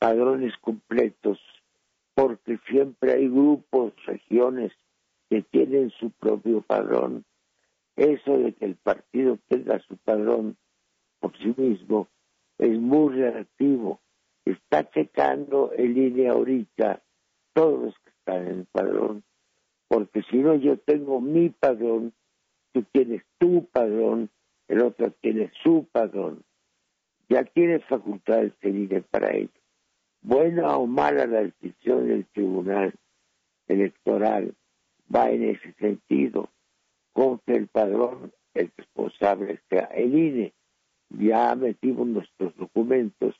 padrones 0.00 0.54
completos, 0.62 1.38
porque 2.14 2.58
siempre 2.70 3.12
hay 3.12 3.28
grupos, 3.28 3.92
regiones 4.06 4.72
que 5.28 5.42
tienen 5.42 5.90
su 5.90 6.10
propio 6.10 6.62
padrón. 6.62 7.26
Eso 7.96 8.38
de 8.38 8.54
que 8.54 8.64
el 8.64 8.76
partido 8.76 9.38
tenga 9.46 9.78
su 9.80 9.98
padrón 9.98 10.56
por 11.20 11.36
sí 11.36 11.54
mismo 11.54 12.08
es 12.56 12.80
muy 12.80 13.14
relativo. 13.14 14.00
Está 14.46 14.88
checando 14.90 15.70
en 15.76 15.92
línea 15.92 16.32
ahorita 16.32 17.02
todos 17.52 17.82
los 17.82 17.98
que 17.98 18.10
están 18.10 18.46
en 18.46 18.58
el 18.60 18.66
padrón, 18.72 19.22
porque 19.86 20.22
si 20.30 20.38
no 20.38 20.54
yo 20.54 20.78
tengo 20.78 21.20
mi 21.20 21.50
padrón, 21.50 22.14
tú 22.72 22.84
tienes 22.90 23.22
tu 23.38 23.66
padrón, 23.66 24.30
el 24.66 24.80
otro 24.80 25.10
tiene 25.20 25.52
su 25.62 25.86
padrón. 25.92 26.42
Ya 27.28 27.44
tienes 27.44 27.84
facultades 27.84 28.54
de 28.62 29.02
para 29.02 29.36
ello 29.36 29.59
buena 30.22 30.76
o 30.76 30.86
mala 30.86 31.26
la 31.26 31.42
decisión 31.42 32.08
del 32.08 32.26
tribunal 32.26 32.94
electoral 33.68 34.54
va 35.14 35.30
en 35.30 35.50
ese 35.50 35.72
sentido, 35.74 36.50
con 37.12 37.38
que 37.40 37.54
el 37.54 37.68
padrón, 37.68 38.32
el 38.54 38.70
responsable 38.76 39.60
sea 39.68 39.86
el 39.94 40.16
INE. 40.16 40.52
Ya 41.10 41.54
metimos 41.56 42.06
nuestros 42.06 42.56
documentos 42.56 43.34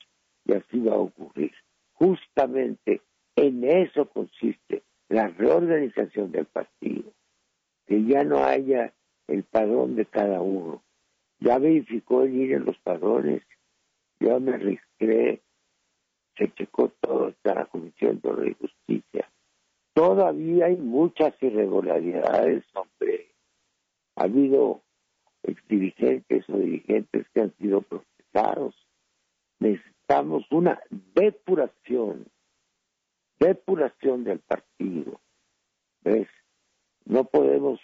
y 0.45 0.55
así 0.55 0.81
va 0.81 0.95
a 0.95 0.99
ocurrir. 0.99 1.53
Justamente 1.93 3.03
en 3.37 3.65
eso 3.65 4.07
consiste 4.07 4.83
la 5.09 5.29
reorganización 5.29 6.33
del 6.33 6.47
partido, 6.47 7.13
que 7.87 8.05
ya 8.05 8.25
no 8.25 8.45
haya 8.45 8.93
el 9.29 9.45
padrón 9.45 9.97
de 9.97 10.07
cada 10.07 10.41
uno. 10.41 10.83
Ya 11.39 11.59
verificó 11.59 12.23
el 12.23 12.35
INE 12.35 12.61
los 12.61 12.79
padrones, 12.79 13.43
ya 14.19 14.39
me 14.39 14.57
registré, 14.57 15.41
se 16.41 16.53
checó 16.55 16.91
todo, 17.01 17.29
está 17.29 17.55
la 17.55 17.67
Comisión 17.67 18.21
de 18.23 18.55
Justicia. 18.55 19.31
Todavía 19.93 20.67
hay 20.67 20.77
muchas 20.77 21.35
irregularidades, 21.43 22.65
hombre. 22.75 23.35
Ha 24.17 24.25
habido 24.25 24.81
dirigentes 25.69 26.49
o 26.49 26.57
dirigentes 26.57 27.27
que 27.35 27.43
han 27.43 27.55
sido 27.59 27.83
procesados. 27.83 28.75
Necesitamos 29.59 30.51
una 30.51 30.81
depuración 30.91 32.27
depuración 33.41 34.23
del 34.23 34.39
partido. 34.41 35.21
¿Ves? 36.03 36.29
No 37.07 37.25
podemos 37.25 37.81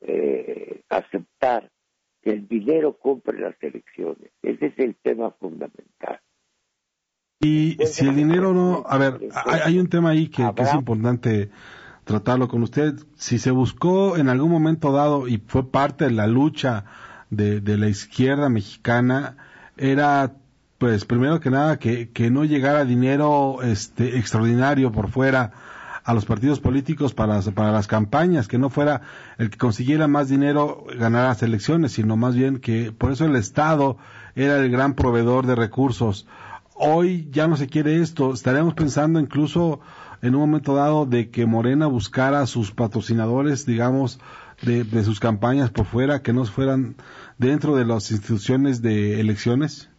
eh, 0.00 0.82
aceptar 0.88 1.70
que 2.22 2.30
el 2.30 2.48
dinero 2.48 2.96
compre 2.96 3.38
las 3.40 3.60
elecciones. 3.62 4.30
Ese 4.42 4.66
es 4.66 4.78
el 4.78 4.94
tema 4.96 5.32
fundamental. 5.32 6.20
Y 7.40 7.78
si 7.86 8.04
el 8.04 8.16
dinero 8.16 8.52
no, 8.52 8.82
a 8.88 8.98
ver, 8.98 9.20
hay, 9.64 9.78
un 9.78 9.86
tema 9.86 10.10
ahí 10.10 10.26
que, 10.28 10.42
es 10.56 10.74
importante 10.74 11.50
tratarlo 12.02 12.48
con 12.48 12.64
usted. 12.64 12.94
Si 13.14 13.38
se 13.38 13.52
buscó 13.52 14.16
en 14.16 14.28
algún 14.28 14.50
momento 14.50 14.90
dado 14.90 15.28
y 15.28 15.38
fue 15.46 15.70
parte 15.70 16.06
de 16.06 16.10
la 16.10 16.26
lucha 16.26 16.84
de, 17.30 17.60
de 17.60 17.78
la 17.78 17.88
izquierda 17.88 18.48
mexicana, 18.48 19.36
era 19.76 20.32
pues 20.78 21.04
primero 21.04 21.38
que 21.38 21.50
nada 21.50 21.78
que, 21.78 22.10
que 22.10 22.28
no 22.28 22.44
llegara 22.44 22.84
dinero 22.84 23.62
este 23.62 24.18
extraordinario 24.18 24.90
por 24.90 25.08
fuera 25.08 25.52
a 26.02 26.14
los 26.14 26.24
partidos 26.24 26.58
políticos 26.58 27.14
para, 27.14 27.40
para 27.42 27.70
las 27.70 27.86
campañas, 27.86 28.48
que 28.48 28.58
no 28.58 28.68
fuera 28.68 29.02
el 29.36 29.50
que 29.50 29.58
consiguiera 29.58 30.08
más 30.08 30.28
dinero 30.28 30.86
ganar 30.98 31.28
las 31.28 31.42
elecciones, 31.44 31.92
sino 31.92 32.16
más 32.16 32.34
bien 32.34 32.58
que 32.58 32.90
por 32.90 33.12
eso 33.12 33.26
el 33.26 33.36
Estado 33.36 33.96
era 34.34 34.56
el 34.56 34.70
gran 34.70 34.94
proveedor 34.94 35.46
de 35.46 35.54
recursos. 35.54 36.26
Hoy 36.80 37.28
ya 37.30 37.48
no 37.48 37.56
se 37.56 37.66
quiere 37.66 38.00
esto, 38.00 38.32
estaremos 38.32 38.74
pensando 38.74 39.18
incluso 39.18 39.80
en 40.22 40.36
un 40.36 40.42
momento 40.42 40.76
dado 40.76 41.06
de 41.06 41.28
que 41.28 41.44
Morena 41.44 41.88
buscara 41.88 42.40
a 42.40 42.46
sus 42.46 42.70
patrocinadores, 42.70 43.66
digamos, 43.66 44.20
de, 44.62 44.84
de 44.84 45.02
sus 45.02 45.18
campañas 45.18 45.72
por 45.72 45.86
fuera, 45.86 46.22
que 46.22 46.32
no 46.32 46.44
fueran 46.44 46.94
dentro 47.36 47.74
de 47.74 47.84
las 47.84 48.12
instituciones 48.12 48.80
de 48.80 49.18
elecciones. 49.20 49.90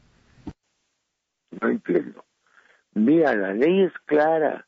No 1.59 1.67
entiendo. 1.67 2.23
Mira, 2.93 3.35
la 3.35 3.53
ley 3.53 3.81
es 3.81 3.93
clara. 4.05 4.65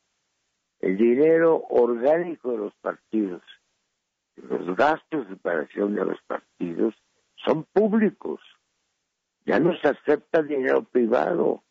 El 0.80 0.98
dinero 0.98 1.64
orgánico 1.70 2.52
de 2.52 2.58
los 2.58 2.74
partidos, 2.82 3.40
los 4.36 4.76
gastos 4.76 5.28
de 5.28 5.34
operación 5.34 5.94
de 5.94 6.04
los 6.04 6.20
partidos 6.26 6.94
son 7.42 7.64
públicos. 7.72 8.40
Ya 9.46 9.58
no 9.58 9.74
se 9.78 9.88
acepta 9.88 10.42
dinero 10.42 10.84
privado, 10.84 11.62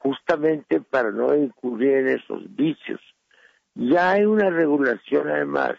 justamente 0.00 0.80
para 0.80 1.10
no 1.10 1.34
incurrir 1.34 1.92
en 1.92 2.08
esos 2.08 2.54
vicios. 2.54 3.00
Ya 3.74 4.10
hay 4.12 4.24
una 4.24 4.50
regulación 4.50 5.28
además 5.28 5.76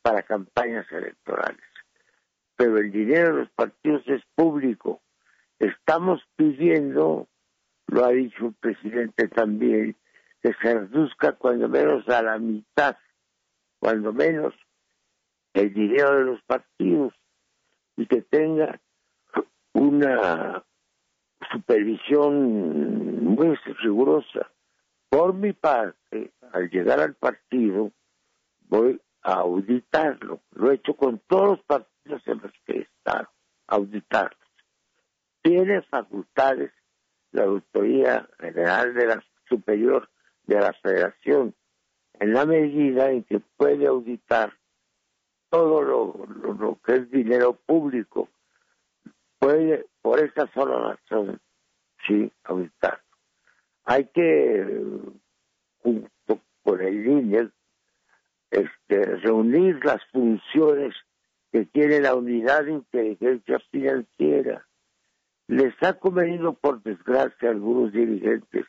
para 0.00 0.22
campañas 0.22 0.86
electorales, 0.90 1.60
pero 2.56 2.78
el 2.78 2.90
dinero 2.90 3.34
de 3.34 3.40
los 3.40 3.50
partidos 3.50 4.02
es 4.06 4.22
público. 4.34 5.02
Estamos 5.58 6.22
pidiendo 6.36 7.28
lo 7.92 8.06
ha 8.06 8.10
dicho 8.10 8.46
el 8.46 8.54
presidente 8.54 9.28
también, 9.28 9.96
que 10.42 10.54
se 10.54 10.74
reduzca 10.74 11.32
cuando 11.32 11.68
menos 11.68 12.08
a 12.08 12.22
la 12.22 12.38
mitad, 12.38 12.96
cuando 13.78 14.12
menos 14.12 14.54
el 15.52 15.72
dinero 15.74 16.16
de 16.16 16.24
los 16.24 16.42
partidos 16.42 17.12
y 17.96 18.06
que 18.06 18.22
tenga 18.22 18.80
una 19.74 20.64
supervisión 21.52 23.11
muy 23.32 23.56
rigurosa. 23.82 24.50
Por 25.08 25.34
mi 25.34 25.52
parte, 25.52 26.32
al 26.52 26.70
llegar 26.70 27.00
al 27.00 27.14
partido, 27.14 27.90
voy 28.68 29.00
a 29.22 29.34
auditarlo. 29.34 30.40
Lo 30.52 30.70
he 30.70 30.74
hecho 30.76 30.94
con 30.94 31.18
todos 31.26 31.50
los 31.50 31.62
partidos 31.62 32.22
en 32.26 32.40
los 32.40 32.52
que 32.64 32.72
he 32.72 32.80
estado, 32.80 33.28
auditarlos. 33.66 34.38
Tiene 35.42 35.82
facultades 35.82 36.72
la 37.32 37.44
Auditoría 37.44 38.28
General 38.38 38.94
de 38.94 39.06
la 39.06 39.24
Superior 39.48 40.08
de 40.44 40.60
la 40.60 40.72
Federación, 40.74 41.54
en 42.20 42.32
la 42.32 42.44
medida 42.46 43.10
en 43.10 43.24
que 43.24 43.40
puede 43.40 43.86
auditar 43.86 44.52
todo 45.50 45.82
lo, 45.82 46.78
que 46.84 46.94
es 46.94 47.10
dinero 47.10 47.54
público, 47.54 48.28
puede, 49.38 49.86
por 50.00 50.20
esa 50.20 50.46
sola 50.52 50.94
razón, 50.94 51.40
sí, 52.06 52.32
auditar. 52.44 53.00
Hay 53.84 54.06
que, 54.06 54.80
junto 55.78 56.40
con 56.62 56.80
el 56.80 57.06
INE, 57.06 57.50
este, 58.50 59.04
reunir 59.16 59.84
las 59.84 60.04
funciones 60.12 60.94
que 61.50 61.66
tiene 61.66 62.00
la 62.00 62.14
unidad 62.14 62.64
de 62.64 62.72
inteligencia 62.72 63.58
financiera 63.70 64.66
les 65.48 65.74
ha 65.82 65.94
convenido, 65.94 66.54
por 66.54 66.82
desgracia, 66.82 67.48
a 67.48 67.52
algunos 67.52 67.92
dirigentes 67.92 68.64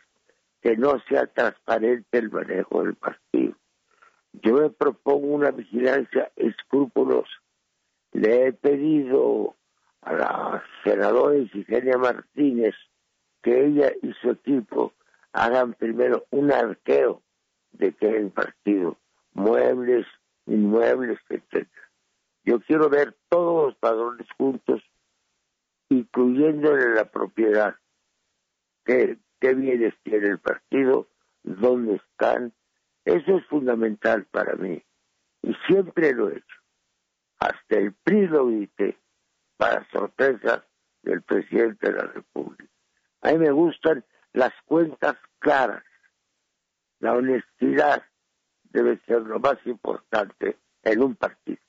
que 0.62 0.76
no 0.76 0.99
sea 1.08 1.28
transparente 1.28 2.17
el 2.17 2.30
manejo 2.30 2.84
del 2.84 2.95
partido. 2.95 3.56
Yo 4.34 4.56
me 4.56 4.69
propongo 4.69 5.28
una 5.28 5.52
vigilancia 5.52 6.32
escrupulosa. 6.36 7.32
Le 8.12 8.47
he 8.47 8.54
pedido 8.54 9.56
a 10.02 10.13
la 10.13 10.63
senadora 10.84 11.38
Ifigenia 11.38 11.97
Martínez 11.97 12.76
que 13.41 13.65
ella 13.65 13.91
y 14.02 14.12
su 14.21 14.32
equipo 14.32 14.93
hagan 15.34 15.74
primero 15.74 16.26
un 16.30 16.52
arqueo 16.52 17.22
de 17.72 17.93
que 17.93 18.08
el 18.08 18.32
partido, 18.32 18.98
muebles, 19.34 20.06
inmuebles, 20.46 21.19
etc. 21.30 21.67
Yo 22.46 22.60
quiero 22.62 22.89
ver 22.89 23.15
todos 23.30 23.67
los 23.67 23.76
padrones 23.78 24.28
juntos 24.38 24.82
incluyéndole 25.89 26.96
la 26.96 27.06
propiedad. 27.06 27.76
¿Qué, 28.86 29.17
qué 29.39 29.54
bienes 29.54 29.93
tiene 30.04 30.28
el 30.28 30.39
partido? 30.39 31.08
¿Dónde 31.43 31.96
están? 31.96 32.54
Eso 33.06 33.38
es 33.38 33.46
fundamental 33.48 34.26
para 34.26 34.56
mí. 34.56 34.82
Y 35.41 35.54
siempre 35.67 36.13
lo 36.13 36.30
he 36.30 36.38
hecho. 36.38 36.58
Hasta 37.39 37.78
el 37.78 37.93
PRI 37.93 38.28
lo 38.28 38.39
audité, 38.41 38.98
para 39.58 39.88
sorpresa 39.91 40.65
del 41.02 41.22
presidente 41.22 41.91
de 41.91 41.98
la 41.98 42.06
República. 42.06 42.65
A 43.22 43.32
mí 43.32 43.38
me 43.39 43.52
gustan 43.52 44.06
las 44.34 44.54
cuentas 44.65 45.15
claras. 45.39 45.84
La 47.00 47.13
honestidad 47.13 48.04
debe 48.63 49.00
ser 49.06 49.22
lo 49.22 49.39
más 49.39 49.58
importante 49.65 50.58
en 50.84 51.02
un 51.02 51.15
partido 51.15 51.63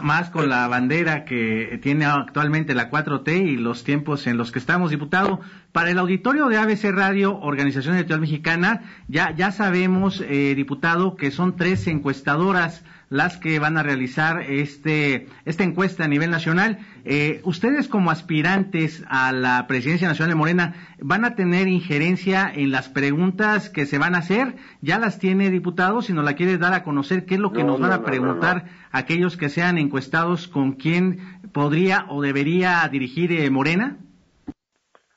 más 0.00 0.30
con 0.30 0.48
la 0.48 0.66
bandera 0.68 1.24
que 1.24 1.78
tiene 1.82 2.06
actualmente 2.06 2.74
la 2.74 2.90
4T 2.90 3.46
y 3.46 3.56
los 3.56 3.84
tiempos 3.84 4.26
en 4.26 4.38
los 4.38 4.50
que 4.50 4.58
estamos, 4.58 4.90
diputado. 4.90 5.40
Para 5.72 5.90
el 5.90 5.98
auditorio 5.98 6.48
de 6.48 6.58
ABC 6.58 6.90
Radio, 6.92 7.40
Organización 7.40 7.94
Electoral 7.94 8.20
Mexicana, 8.20 8.82
ya, 9.08 9.34
ya 9.34 9.52
sabemos, 9.52 10.20
eh, 10.20 10.54
diputado, 10.54 11.16
que 11.16 11.30
son 11.30 11.56
tres 11.56 11.86
encuestadoras 11.86 12.84
las 13.08 13.38
que 13.38 13.58
van 13.58 13.78
a 13.78 13.82
realizar 13.82 14.42
este, 14.42 15.28
esta 15.46 15.64
encuesta 15.64 16.04
a 16.04 16.08
nivel 16.08 16.30
nacional. 16.30 16.78
Eh, 17.06 17.40
ustedes 17.44 17.88
como 17.88 18.10
aspirantes 18.10 19.02
a 19.08 19.32
la 19.32 19.66
presidencia 19.66 20.08
nacional 20.08 20.30
de 20.30 20.34
Morena, 20.34 20.74
¿van 21.00 21.24
a 21.24 21.36
tener 21.36 21.68
injerencia 21.68 22.52
en 22.54 22.70
las 22.70 22.90
preguntas 22.90 23.70
que 23.70 23.86
se 23.86 23.96
van 23.96 24.14
a 24.14 24.18
hacer? 24.18 24.56
¿Ya 24.82 24.98
las 24.98 25.18
tiene 25.18 25.48
diputado? 25.48 26.02
Si 26.02 26.12
nos 26.12 26.24
la 26.26 26.34
quiere 26.34 26.58
dar 26.58 26.74
a 26.74 26.82
conocer, 26.84 27.24
¿qué 27.24 27.36
es 27.36 27.40
lo 27.40 27.52
que 27.52 27.64
nos 27.64 27.80
van 27.80 27.92
a 27.92 28.04
preguntar 28.04 28.66
aquellos 28.90 29.38
que 29.38 29.48
sean 29.48 29.78
encuestados 29.78 30.48
con 30.48 30.72
quién 30.72 31.40
podría 31.52 32.04
o 32.10 32.20
debería 32.20 32.86
dirigir 32.90 33.32
eh, 33.32 33.48
Morena? 33.48 33.96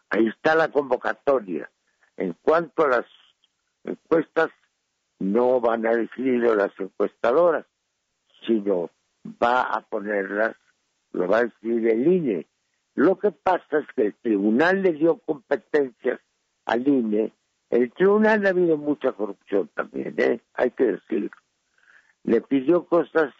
Ahí 0.09 0.27
está 0.27 0.55
la 0.55 0.69
convocatoria. 0.69 1.69
En 2.17 2.33
cuanto 2.41 2.85
a 2.85 2.89
las 2.89 3.05
encuestas, 3.83 4.49
no 5.19 5.59
van 5.59 5.85
a 5.85 5.95
decidir 5.95 6.41
las 6.41 6.71
encuestadoras 6.79 7.65
sino 8.45 8.89
va 9.41 9.61
a 9.61 9.81
ponerlas, 9.81 10.55
lo 11.11 11.27
va 11.27 11.39
a 11.39 11.43
decir 11.43 11.87
el 11.87 12.07
INE. 12.07 12.47
Lo 12.93 13.17
que 13.19 13.31
pasa 13.31 13.79
es 13.79 13.87
que 13.95 14.07
el 14.07 14.15
tribunal 14.15 14.81
le 14.81 14.93
dio 14.93 15.17
competencias 15.19 16.19
al 16.65 16.87
INE. 16.87 17.33
El 17.69 17.91
tribunal 17.91 18.45
ha 18.45 18.49
habido 18.49 18.77
mucha 18.77 19.11
corrupción 19.11 19.69
también, 19.73 20.15
¿eh? 20.17 20.41
hay 20.53 20.71
que 20.71 20.85
decirlo. 20.85 21.31
le 22.23 22.41
pidió 22.41 22.85
cosas 22.85 23.33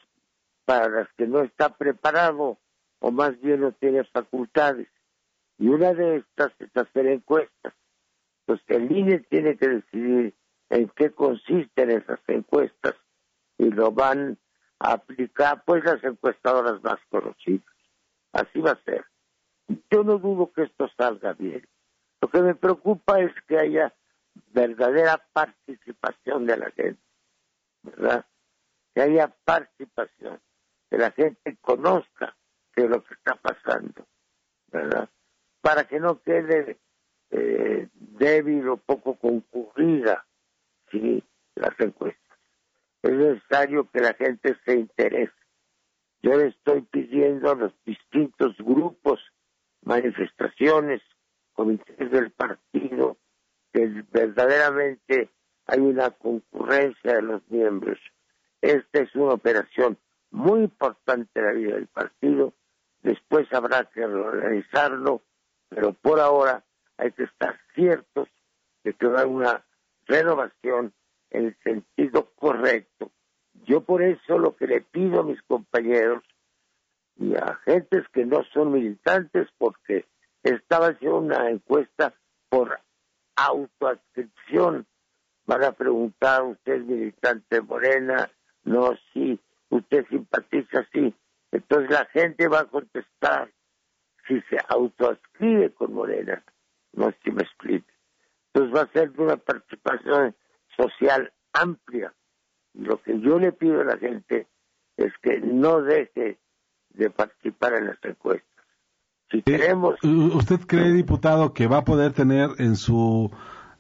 para 0.65 0.89
las 0.89 1.10
que 1.13 1.28
no 1.28 1.41
está 1.41 1.69
preparado 1.69 2.58
o 2.99 3.12
más 3.12 3.39
bien 3.39 3.62
no 3.62 3.71
tiene 3.71 4.04
facultades. 4.06 4.88
Y 5.58 5.68
una 5.68 5.94
de 5.94 6.18
estas 6.18 6.52
es 6.60 6.76
hacer 6.76 7.08
encuestas. 7.08 7.74
Pues 8.46 8.62
el 8.68 8.91
INE 8.91 9.20
tiene 9.20 9.58
que 9.58 9.68
decidir 9.68 10.36
en 10.70 10.89
qué 10.89 11.12
consisten 11.12 11.91
esas 11.91 12.20
encuestas 12.28 12.96
y 13.58 13.70
lo 13.72 13.91
van 13.91 14.38
a 14.80 14.94
aplicar 14.94 15.63
pues 15.65 15.84
las 15.84 16.04
encuestadoras 16.04 16.84
más 16.84 17.00
conocidas. 17.10 17.65
Así 18.34 18.60
va 18.60 18.72
a 18.72 18.84
ser. 18.84 19.06
Yo 19.89 20.04
no 20.04 20.18
dudo 20.18 20.52
que 20.52 20.63
esto 20.63 20.89
salga 20.98 21.34
bien. 21.34 21.68
Lo 22.22 22.30
que 22.30 22.41
me 22.41 22.56
preocupa 22.56 23.20
es 23.20 23.32
que 23.48 23.58
haya 23.58 23.94
verdadera 24.52 25.24
participación 25.32 26.46
de 26.46 26.58
la 26.58 26.72
gente, 26.72 27.02
¿verdad? 27.84 28.26
Que 28.94 29.02
haya 29.02 29.28
participación, 29.44 30.41
que 30.89 30.98
la 30.98 31.12
gente 31.12 31.58
conozca 31.62 32.36
qué 32.74 32.84
es 32.84 32.89
lo 32.89 33.04
que 33.04 33.13
está 33.13 33.36
pasando, 33.36 34.06
¿verdad? 34.72 35.10
Para 35.65 35.86
que 35.86 35.99
no 35.99 36.21
quede 36.21 36.78
eh, 37.32 37.88
débil 37.95 38.69
o 38.69 38.78
poco 38.78 39.15
concurrida, 39.15 40.23
¿sí? 40.91 41.23
Las 41.56 41.73
encuestas. 41.80 42.38
Es 43.01 43.12
necesario 43.13 43.89
que 43.89 43.99
la 43.99 44.13
gente 44.13 44.56
se 44.63 44.75
interese. 44.75 45.34
Yo 46.21 46.38
le 46.38 46.49
estoy 46.49 46.84
pidiendo 46.84 47.49
a 47.49 47.56
los 47.56 47.73
distintos 47.84 48.56
grupos, 48.60 49.19
manifestaciones, 49.82 51.01
comités 51.54 52.12
del 52.12 52.30
partido, 52.30 53.17
que 53.73 54.04
verdaderamente 54.12 55.32
hay 55.65 55.80
una 55.80 56.12
concurrencia 56.12 57.15
de 57.15 57.23
los 57.23 57.41
miembros. 57.49 57.97
Esta 58.62 58.99
es 58.99 59.15
una 59.15 59.34
operación 59.34 59.97
muy 60.30 60.60
importante 60.60 61.39
en 61.39 61.45
la 61.47 61.54
vida 61.54 61.73
del 61.73 61.88
partido. 61.88 62.54
Después 63.01 63.51
habrá 63.51 63.86
que 63.86 64.06
realizarlo, 64.06 65.23
pero 65.69 65.93
por 65.93 66.19
ahora 66.19 66.63
hay 66.97 67.12
que 67.12 67.23
estar 67.23 67.60
ciertos 67.73 68.28
de 68.84 68.93
que 68.93 69.08
va 69.08 69.19
a 69.19 69.21
haber 69.21 69.34
una 69.34 69.65
renovación 70.06 70.93
en 71.32 71.45
el 71.47 71.58
sentido 71.63 72.32
correcto. 72.36 73.12
Yo 73.65 73.82
por 73.82 74.01
eso 74.01 74.38
lo 74.38 74.56
que 74.56 74.67
le 74.67 74.82
pido 74.82 75.21
a 75.21 75.23
mis 75.23 75.41
compañeros 75.43 76.23
y 77.17 77.36
a 77.36 77.60
gentes 77.65 78.04
que 78.13 78.25
no 78.25 78.43
son 78.54 78.73
militantes, 78.73 79.47
porque 79.58 80.06
estaba 80.43 80.88
haciendo 80.88 81.19
una 81.19 81.49
encuesta 81.49 82.13
por 82.49 82.80
autoadscripción. 83.36 84.86
Van 85.45 85.63
a 85.63 85.71
preguntar, 85.71 86.43
¿usted 86.43 86.73
es 86.73 86.86
militante 86.86 87.62
Morena? 87.62 88.30
No, 88.63 88.95
sí. 89.13 89.39
¿Usted 89.69 90.06
simpatiza? 90.10 90.86
Sí. 90.93 91.13
Entonces 91.51 91.89
la 91.89 92.06
gente 92.06 92.47
va 92.47 92.62
a 92.62 92.65
contestar 92.65 93.51
si 94.27 94.41
se 94.49 94.57
autoadscribe 94.67 95.73
con 95.73 95.93
Morena. 95.93 96.43
No 96.93 97.11
sé 97.11 97.17
si 97.23 97.31
me 97.31 97.43
explique. 97.43 97.91
Entonces 98.53 98.75
va 98.75 98.81
a 98.83 98.91
ser 98.91 99.11
una 99.17 99.38
participación 99.38 100.35
social 100.77 101.31
amplia. 101.53 102.13
Lo 102.73 103.01
que 103.01 103.19
yo 103.19 103.39
le 103.39 103.51
pido 103.51 103.81
a 103.81 103.85
la 103.85 103.97
gente 103.97 104.47
es 104.97 105.13
que 105.21 105.39
no 105.39 105.81
deje 105.81 106.38
de 106.91 107.09
participar 107.09 107.73
en 107.75 107.88
las 107.88 107.97
encuestas. 108.03 108.65
Si 109.31 109.41
queremos... 109.41 109.95
¿Usted 110.03 110.61
cree, 110.67 110.91
diputado, 110.91 111.53
que 111.53 111.67
va 111.67 111.77
a 111.77 111.85
poder 111.85 112.13
tener 112.13 112.49
en 112.59 112.75
su 112.75 113.31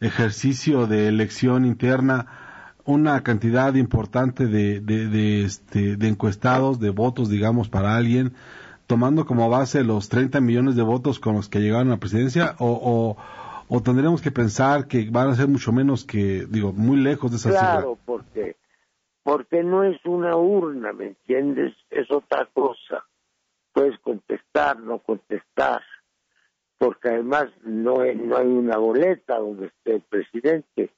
ejercicio 0.01 0.87
de 0.87 1.07
elección 1.07 1.65
interna 1.65 2.75
una 2.83 3.21
cantidad 3.23 3.73
importante 3.75 4.45
de, 4.47 4.79
de, 4.79 5.43
este, 5.43 5.95
de 5.95 6.07
encuestados, 6.07 6.79
de 6.79 6.89
votos, 6.91 7.29
digamos, 7.29 7.69
para 7.69 7.95
alguien, 7.95 8.33
tomando 8.87 9.25
como 9.25 9.49
base 9.49 9.83
los 9.83 10.09
30 10.09 10.41
millones 10.41 10.75
de 10.75 10.83
votos 10.83 11.19
con 11.19 11.35
los 11.35 11.49
que 11.49 11.59
llegaron 11.59 11.87
a 11.87 11.91
la 11.91 11.99
presidencia? 11.99 12.55
¿O, 12.59 13.17
o, 13.67 13.81
tendremos 13.81 14.21
que 14.21 14.31
pensar 14.31 14.87
que 14.87 15.09
van 15.09 15.29
a 15.29 15.35
ser 15.35 15.47
mucho 15.47 15.71
menos 15.71 16.05
que, 16.05 16.45
digo, 16.47 16.71
muy 16.71 16.97
lejos 16.97 17.31
de 17.31 17.37
esa 17.37 17.49
claro, 17.49 17.97
porque 18.05 18.55
porque 19.23 19.63
no 19.63 19.83
es 19.83 19.97
una 20.05 20.35
urna, 20.35 20.93
¿me 20.93 21.07
entiendes? 21.07 21.73
Es 21.89 22.11
otra 22.11 22.47
cosa 22.53 23.03
puedes 23.75 23.99
contestar, 23.99 24.79
no 24.79 24.99
contestar, 24.99 25.83
porque 26.77 27.09
además 27.09 27.47
no 27.63 27.99
hay, 27.99 28.15
no 28.15 28.37
hay 28.37 28.47
una 28.47 28.77
boleta 28.77 29.37
donde 29.37 29.67
esté 29.67 29.95
el 29.95 30.01
presidente, 30.01 30.91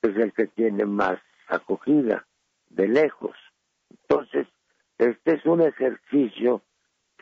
es 0.00 0.16
el 0.16 0.32
que 0.32 0.46
tiene 0.46 0.86
más 0.86 1.18
acogida, 1.46 2.26
de 2.70 2.88
lejos. 2.88 3.36
Entonces, 3.90 4.46
este 4.96 5.34
es 5.34 5.44
un 5.44 5.60
ejercicio 5.60 6.62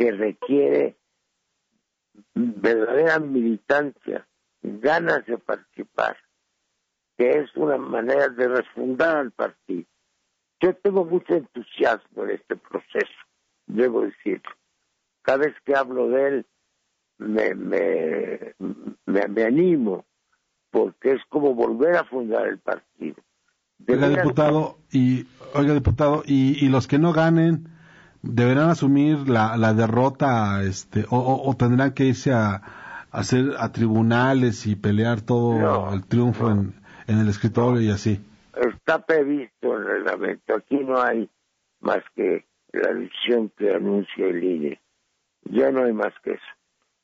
que 0.00 0.12
requiere 0.12 0.96
verdadera 2.34 3.18
militancia, 3.18 4.26
ganas 4.62 5.26
de 5.26 5.36
participar, 5.36 6.16
que 7.18 7.28
es 7.28 7.54
una 7.54 7.76
manera 7.76 8.30
de 8.30 8.48
refundar 8.48 9.18
al 9.18 9.30
partido. 9.30 9.84
Yo 10.62 10.74
tengo 10.76 11.04
mucho 11.04 11.34
entusiasmo 11.34 12.24
en 12.24 12.30
este 12.30 12.56
proceso, 12.56 13.12
debo 13.66 14.06
decirlo 14.06 14.50
cada 15.20 15.44
vez 15.44 15.54
que 15.66 15.74
hablo 15.76 16.08
de 16.08 16.28
él 16.28 16.46
me, 17.18 17.54
me, 17.54 18.54
me, 19.04 19.42
animo, 19.42 20.06
porque 20.70 21.12
es 21.12 21.20
como 21.28 21.54
volver 21.54 21.96
a 21.96 22.04
fundar 22.04 22.46
el 22.46 22.58
partido. 22.58 23.16
oiga, 23.86 24.08
diputado, 24.08 24.78
y, 24.90 25.26
oiga, 25.52 25.74
diputado, 25.74 26.22
y, 26.24 26.64
y 26.64 26.70
los 26.70 26.88
que 26.88 26.98
no 26.98 27.12
ganen, 27.12 27.68
deberán 28.22 28.70
asumir 28.70 29.28
la, 29.28 29.56
la 29.56 29.74
derrota 29.74 30.62
este 30.62 31.04
o, 31.10 31.42
o, 31.44 31.56
tendrán 31.56 31.92
que 31.92 32.04
irse 32.06 32.32
a, 32.32 32.62
hacer 33.10 33.54
a 33.58 33.72
tribunales 33.72 34.66
y 34.66 34.76
pelear 34.76 35.20
todo 35.20 35.92
el 35.92 36.04
triunfo 36.06 36.50
en, 36.50 36.74
en, 37.06 37.18
el 37.18 37.28
escritorio 37.28 37.80
y 37.80 37.90
así. 37.90 38.20
Está 38.54 39.04
previsto 39.04 39.76
el 39.76 39.84
reglamento. 39.84 40.54
Aquí 40.54 40.78
no 40.78 41.00
hay 41.00 41.28
más 41.80 42.02
que 42.14 42.46
la 42.72 42.90
elección 42.90 43.50
que 43.56 43.74
anuncia 43.74 44.26
el 44.26 44.44
INE 44.44 44.80
ya 45.44 45.70
no 45.70 45.84
hay 45.84 45.92
más 45.92 46.12
que 46.22 46.32
eso. 46.32 46.52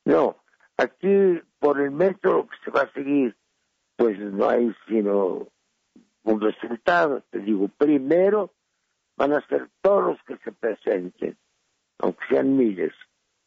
No, 0.04 0.36
aquí 0.76 1.40
por 1.58 1.80
el 1.80 1.90
método 1.90 2.46
que 2.46 2.56
se 2.64 2.70
va 2.70 2.82
a 2.82 2.92
seguir, 2.92 3.36
pues 3.96 4.18
no 4.18 4.48
hay 4.48 4.74
sino 4.86 5.48
un 6.22 6.40
resultado. 6.40 7.22
Te 7.30 7.40
digo, 7.40 7.68
primero 7.68 8.52
van 9.16 9.32
a 9.32 9.46
ser 9.48 9.68
todos 9.80 10.04
los 10.04 10.22
que 10.24 10.36
se 10.44 10.52
presenten, 10.52 11.36
aunque 11.98 12.24
sean 12.28 12.56
miles. 12.56 12.92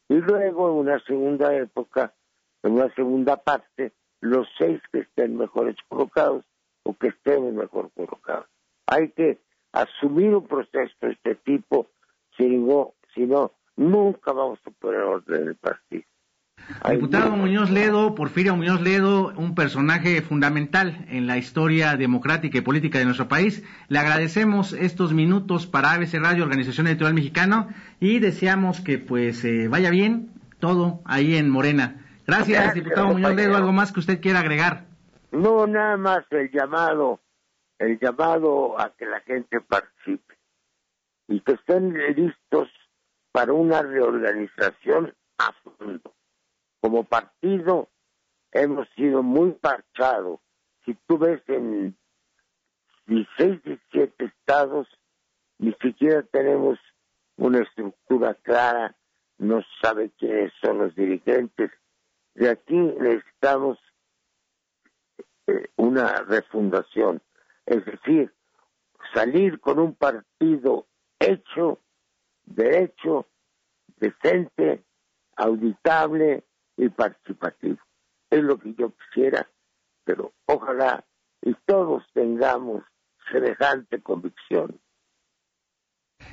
Y 0.08 0.14
luego, 0.14 0.68
en 0.70 0.74
una 0.88 0.98
segunda 1.04 1.54
época, 1.54 2.14
en 2.62 2.72
una 2.72 2.92
segunda 2.94 3.36
parte, 3.36 3.92
los 4.20 4.48
seis 4.58 4.80
que 4.92 5.00
estén 5.00 5.36
mejores 5.36 5.76
colocados 5.88 6.44
o 6.82 6.94
que 6.94 7.08
estén 7.08 7.56
mejor 7.56 7.90
colocados. 7.92 8.46
Hay 8.86 9.10
que 9.12 9.40
asumir 9.72 10.34
un 10.34 10.46
proceso 10.46 10.94
de 11.00 11.12
este 11.12 11.36
tipo, 11.36 11.90
si 12.36 12.46
no, 12.46 12.94
nunca 13.76 14.32
vamos 14.32 14.58
a 14.64 14.70
poder 14.70 15.00
orden 15.00 15.48
el 15.48 15.56
partido. 15.56 16.09
Diputado 16.88 17.36
Muñoz 17.36 17.70
Ledo, 17.70 18.14
Porfirio 18.14 18.56
Muñoz 18.56 18.80
Ledo, 18.80 19.32
un 19.36 19.54
personaje 19.54 20.22
fundamental 20.22 21.04
en 21.08 21.26
la 21.26 21.36
historia 21.36 21.96
democrática 21.96 22.58
y 22.58 22.62
política 22.62 22.98
de 22.98 23.04
nuestro 23.04 23.28
país. 23.28 23.64
Le 23.88 23.98
agradecemos 23.98 24.72
estos 24.72 25.12
minutos 25.12 25.66
para 25.66 25.92
ABC 25.92 26.14
Radio, 26.14 26.44
Organización 26.44 26.86
Editorial 26.86 27.14
Mexicano, 27.14 27.68
y 27.98 28.18
deseamos 28.18 28.80
que 28.80 28.98
pues 28.98 29.44
eh, 29.44 29.68
vaya 29.68 29.90
bien 29.90 30.30
todo 30.58 31.00
ahí 31.04 31.36
en 31.36 31.50
Morena. 31.50 32.06
Gracias, 32.26 32.74
diputado 32.74 33.08
Muñoz 33.08 33.34
Ledo. 33.34 33.56
¿Algo 33.56 33.72
más 33.72 33.92
que 33.92 34.00
usted 34.00 34.20
quiera 34.20 34.40
agregar? 34.40 34.84
No, 35.32 35.66
nada 35.66 35.96
más 35.96 36.24
el 36.30 36.50
llamado, 36.50 37.20
el 37.78 37.98
llamado 37.98 38.80
a 38.80 38.92
que 38.96 39.06
la 39.06 39.20
gente 39.20 39.60
participe 39.60 40.34
y 41.28 41.40
que 41.40 41.52
estén 41.52 41.92
listos 42.14 42.68
para 43.32 43.52
una 43.52 43.82
reorganización 43.82 45.14
a 45.38 45.52
fondo. 45.62 46.14
Como 46.80 47.04
partido 47.04 47.88
hemos 48.52 48.88
sido 48.96 49.22
muy 49.22 49.52
parchados. 49.52 50.40
Si 50.84 50.94
tú 51.06 51.18
ves 51.18 51.42
en 51.48 51.96
16, 53.06 53.62
17 53.62 54.24
estados, 54.24 54.88
ni 55.58 55.72
siquiera 55.74 56.22
tenemos 56.22 56.78
una 57.36 57.58
estructura 57.58 58.34
clara, 58.34 58.96
no 59.38 59.62
sabe 59.82 60.10
quiénes 60.18 60.52
son 60.60 60.78
los 60.78 60.94
dirigentes. 60.94 61.70
De 62.34 62.48
aquí 62.48 62.76
necesitamos 62.76 63.78
eh, 65.46 65.68
una 65.76 66.22
refundación, 66.22 67.20
es 67.66 67.84
decir, 67.84 68.32
salir 69.12 69.60
con 69.60 69.78
un 69.78 69.94
partido 69.94 70.86
hecho 71.18 71.80
derecho, 72.44 73.26
decente, 73.96 74.84
auditable 75.36 76.44
y 76.80 76.88
participativo. 76.88 77.78
Es 78.30 78.42
lo 78.42 78.58
que 78.58 78.74
yo 78.74 78.92
quisiera, 78.96 79.46
pero 80.04 80.32
ojalá 80.46 81.04
y 81.42 81.54
todos 81.66 82.02
tengamos 82.14 82.82
semejante 83.30 84.00
convicción. 84.00 84.80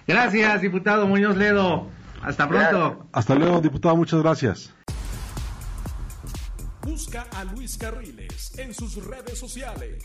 Gracias, 0.08 0.62
diputado 0.62 1.06
Muñoz 1.06 1.36
Ledo. 1.38 1.90
Hasta 2.22 2.48
pronto. 2.48 3.08
Hasta 3.12 3.36
luego, 3.36 3.62
diputado, 3.62 3.96
muchas 3.96 4.22
gracias. 4.22 4.74
Busca 6.82 7.28
a 7.36 7.44
Luis 7.44 7.78
Carriles 7.78 8.58
en 8.58 8.74
sus 8.74 9.06
redes 9.06 9.38
sociales. 9.38 10.02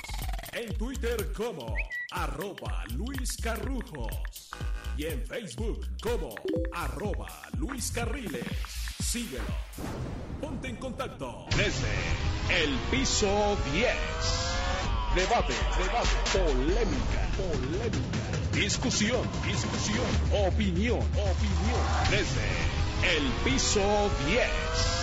En 0.53 0.77
Twitter 0.77 1.33
como 1.37 1.75
arroba 2.11 2.85
Luis 2.97 3.37
Carrujos. 3.41 4.51
Y 4.97 5.07
en 5.07 5.25
Facebook 5.25 5.87
como 6.03 6.35
arroba 6.75 7.29
Luis 7.59 7.93
Carriles. 7.93 8.82
Síguelo. 9.03 9.45
Ponte 10.41 10.69
en 10.69 10.77
contacto 10.77 11.47
desde 11.57 12.63
el 12.63 12.71
piso 12.91 13.57
10. 13.73 13.87
Debate, 15.17 15.53
debate, 15.77 16.09
polémica, 16.33 17.29
polémica. 17.37 18.55
Discusión, 18.55 19.21
discusión, 19.45 20.07
opinión, 20.47 21.01
opinión. 21.01 21.83
Desde 22.11 23.17
el 23.17 23.25
piso 23.45 24.11
10 24.29 25.02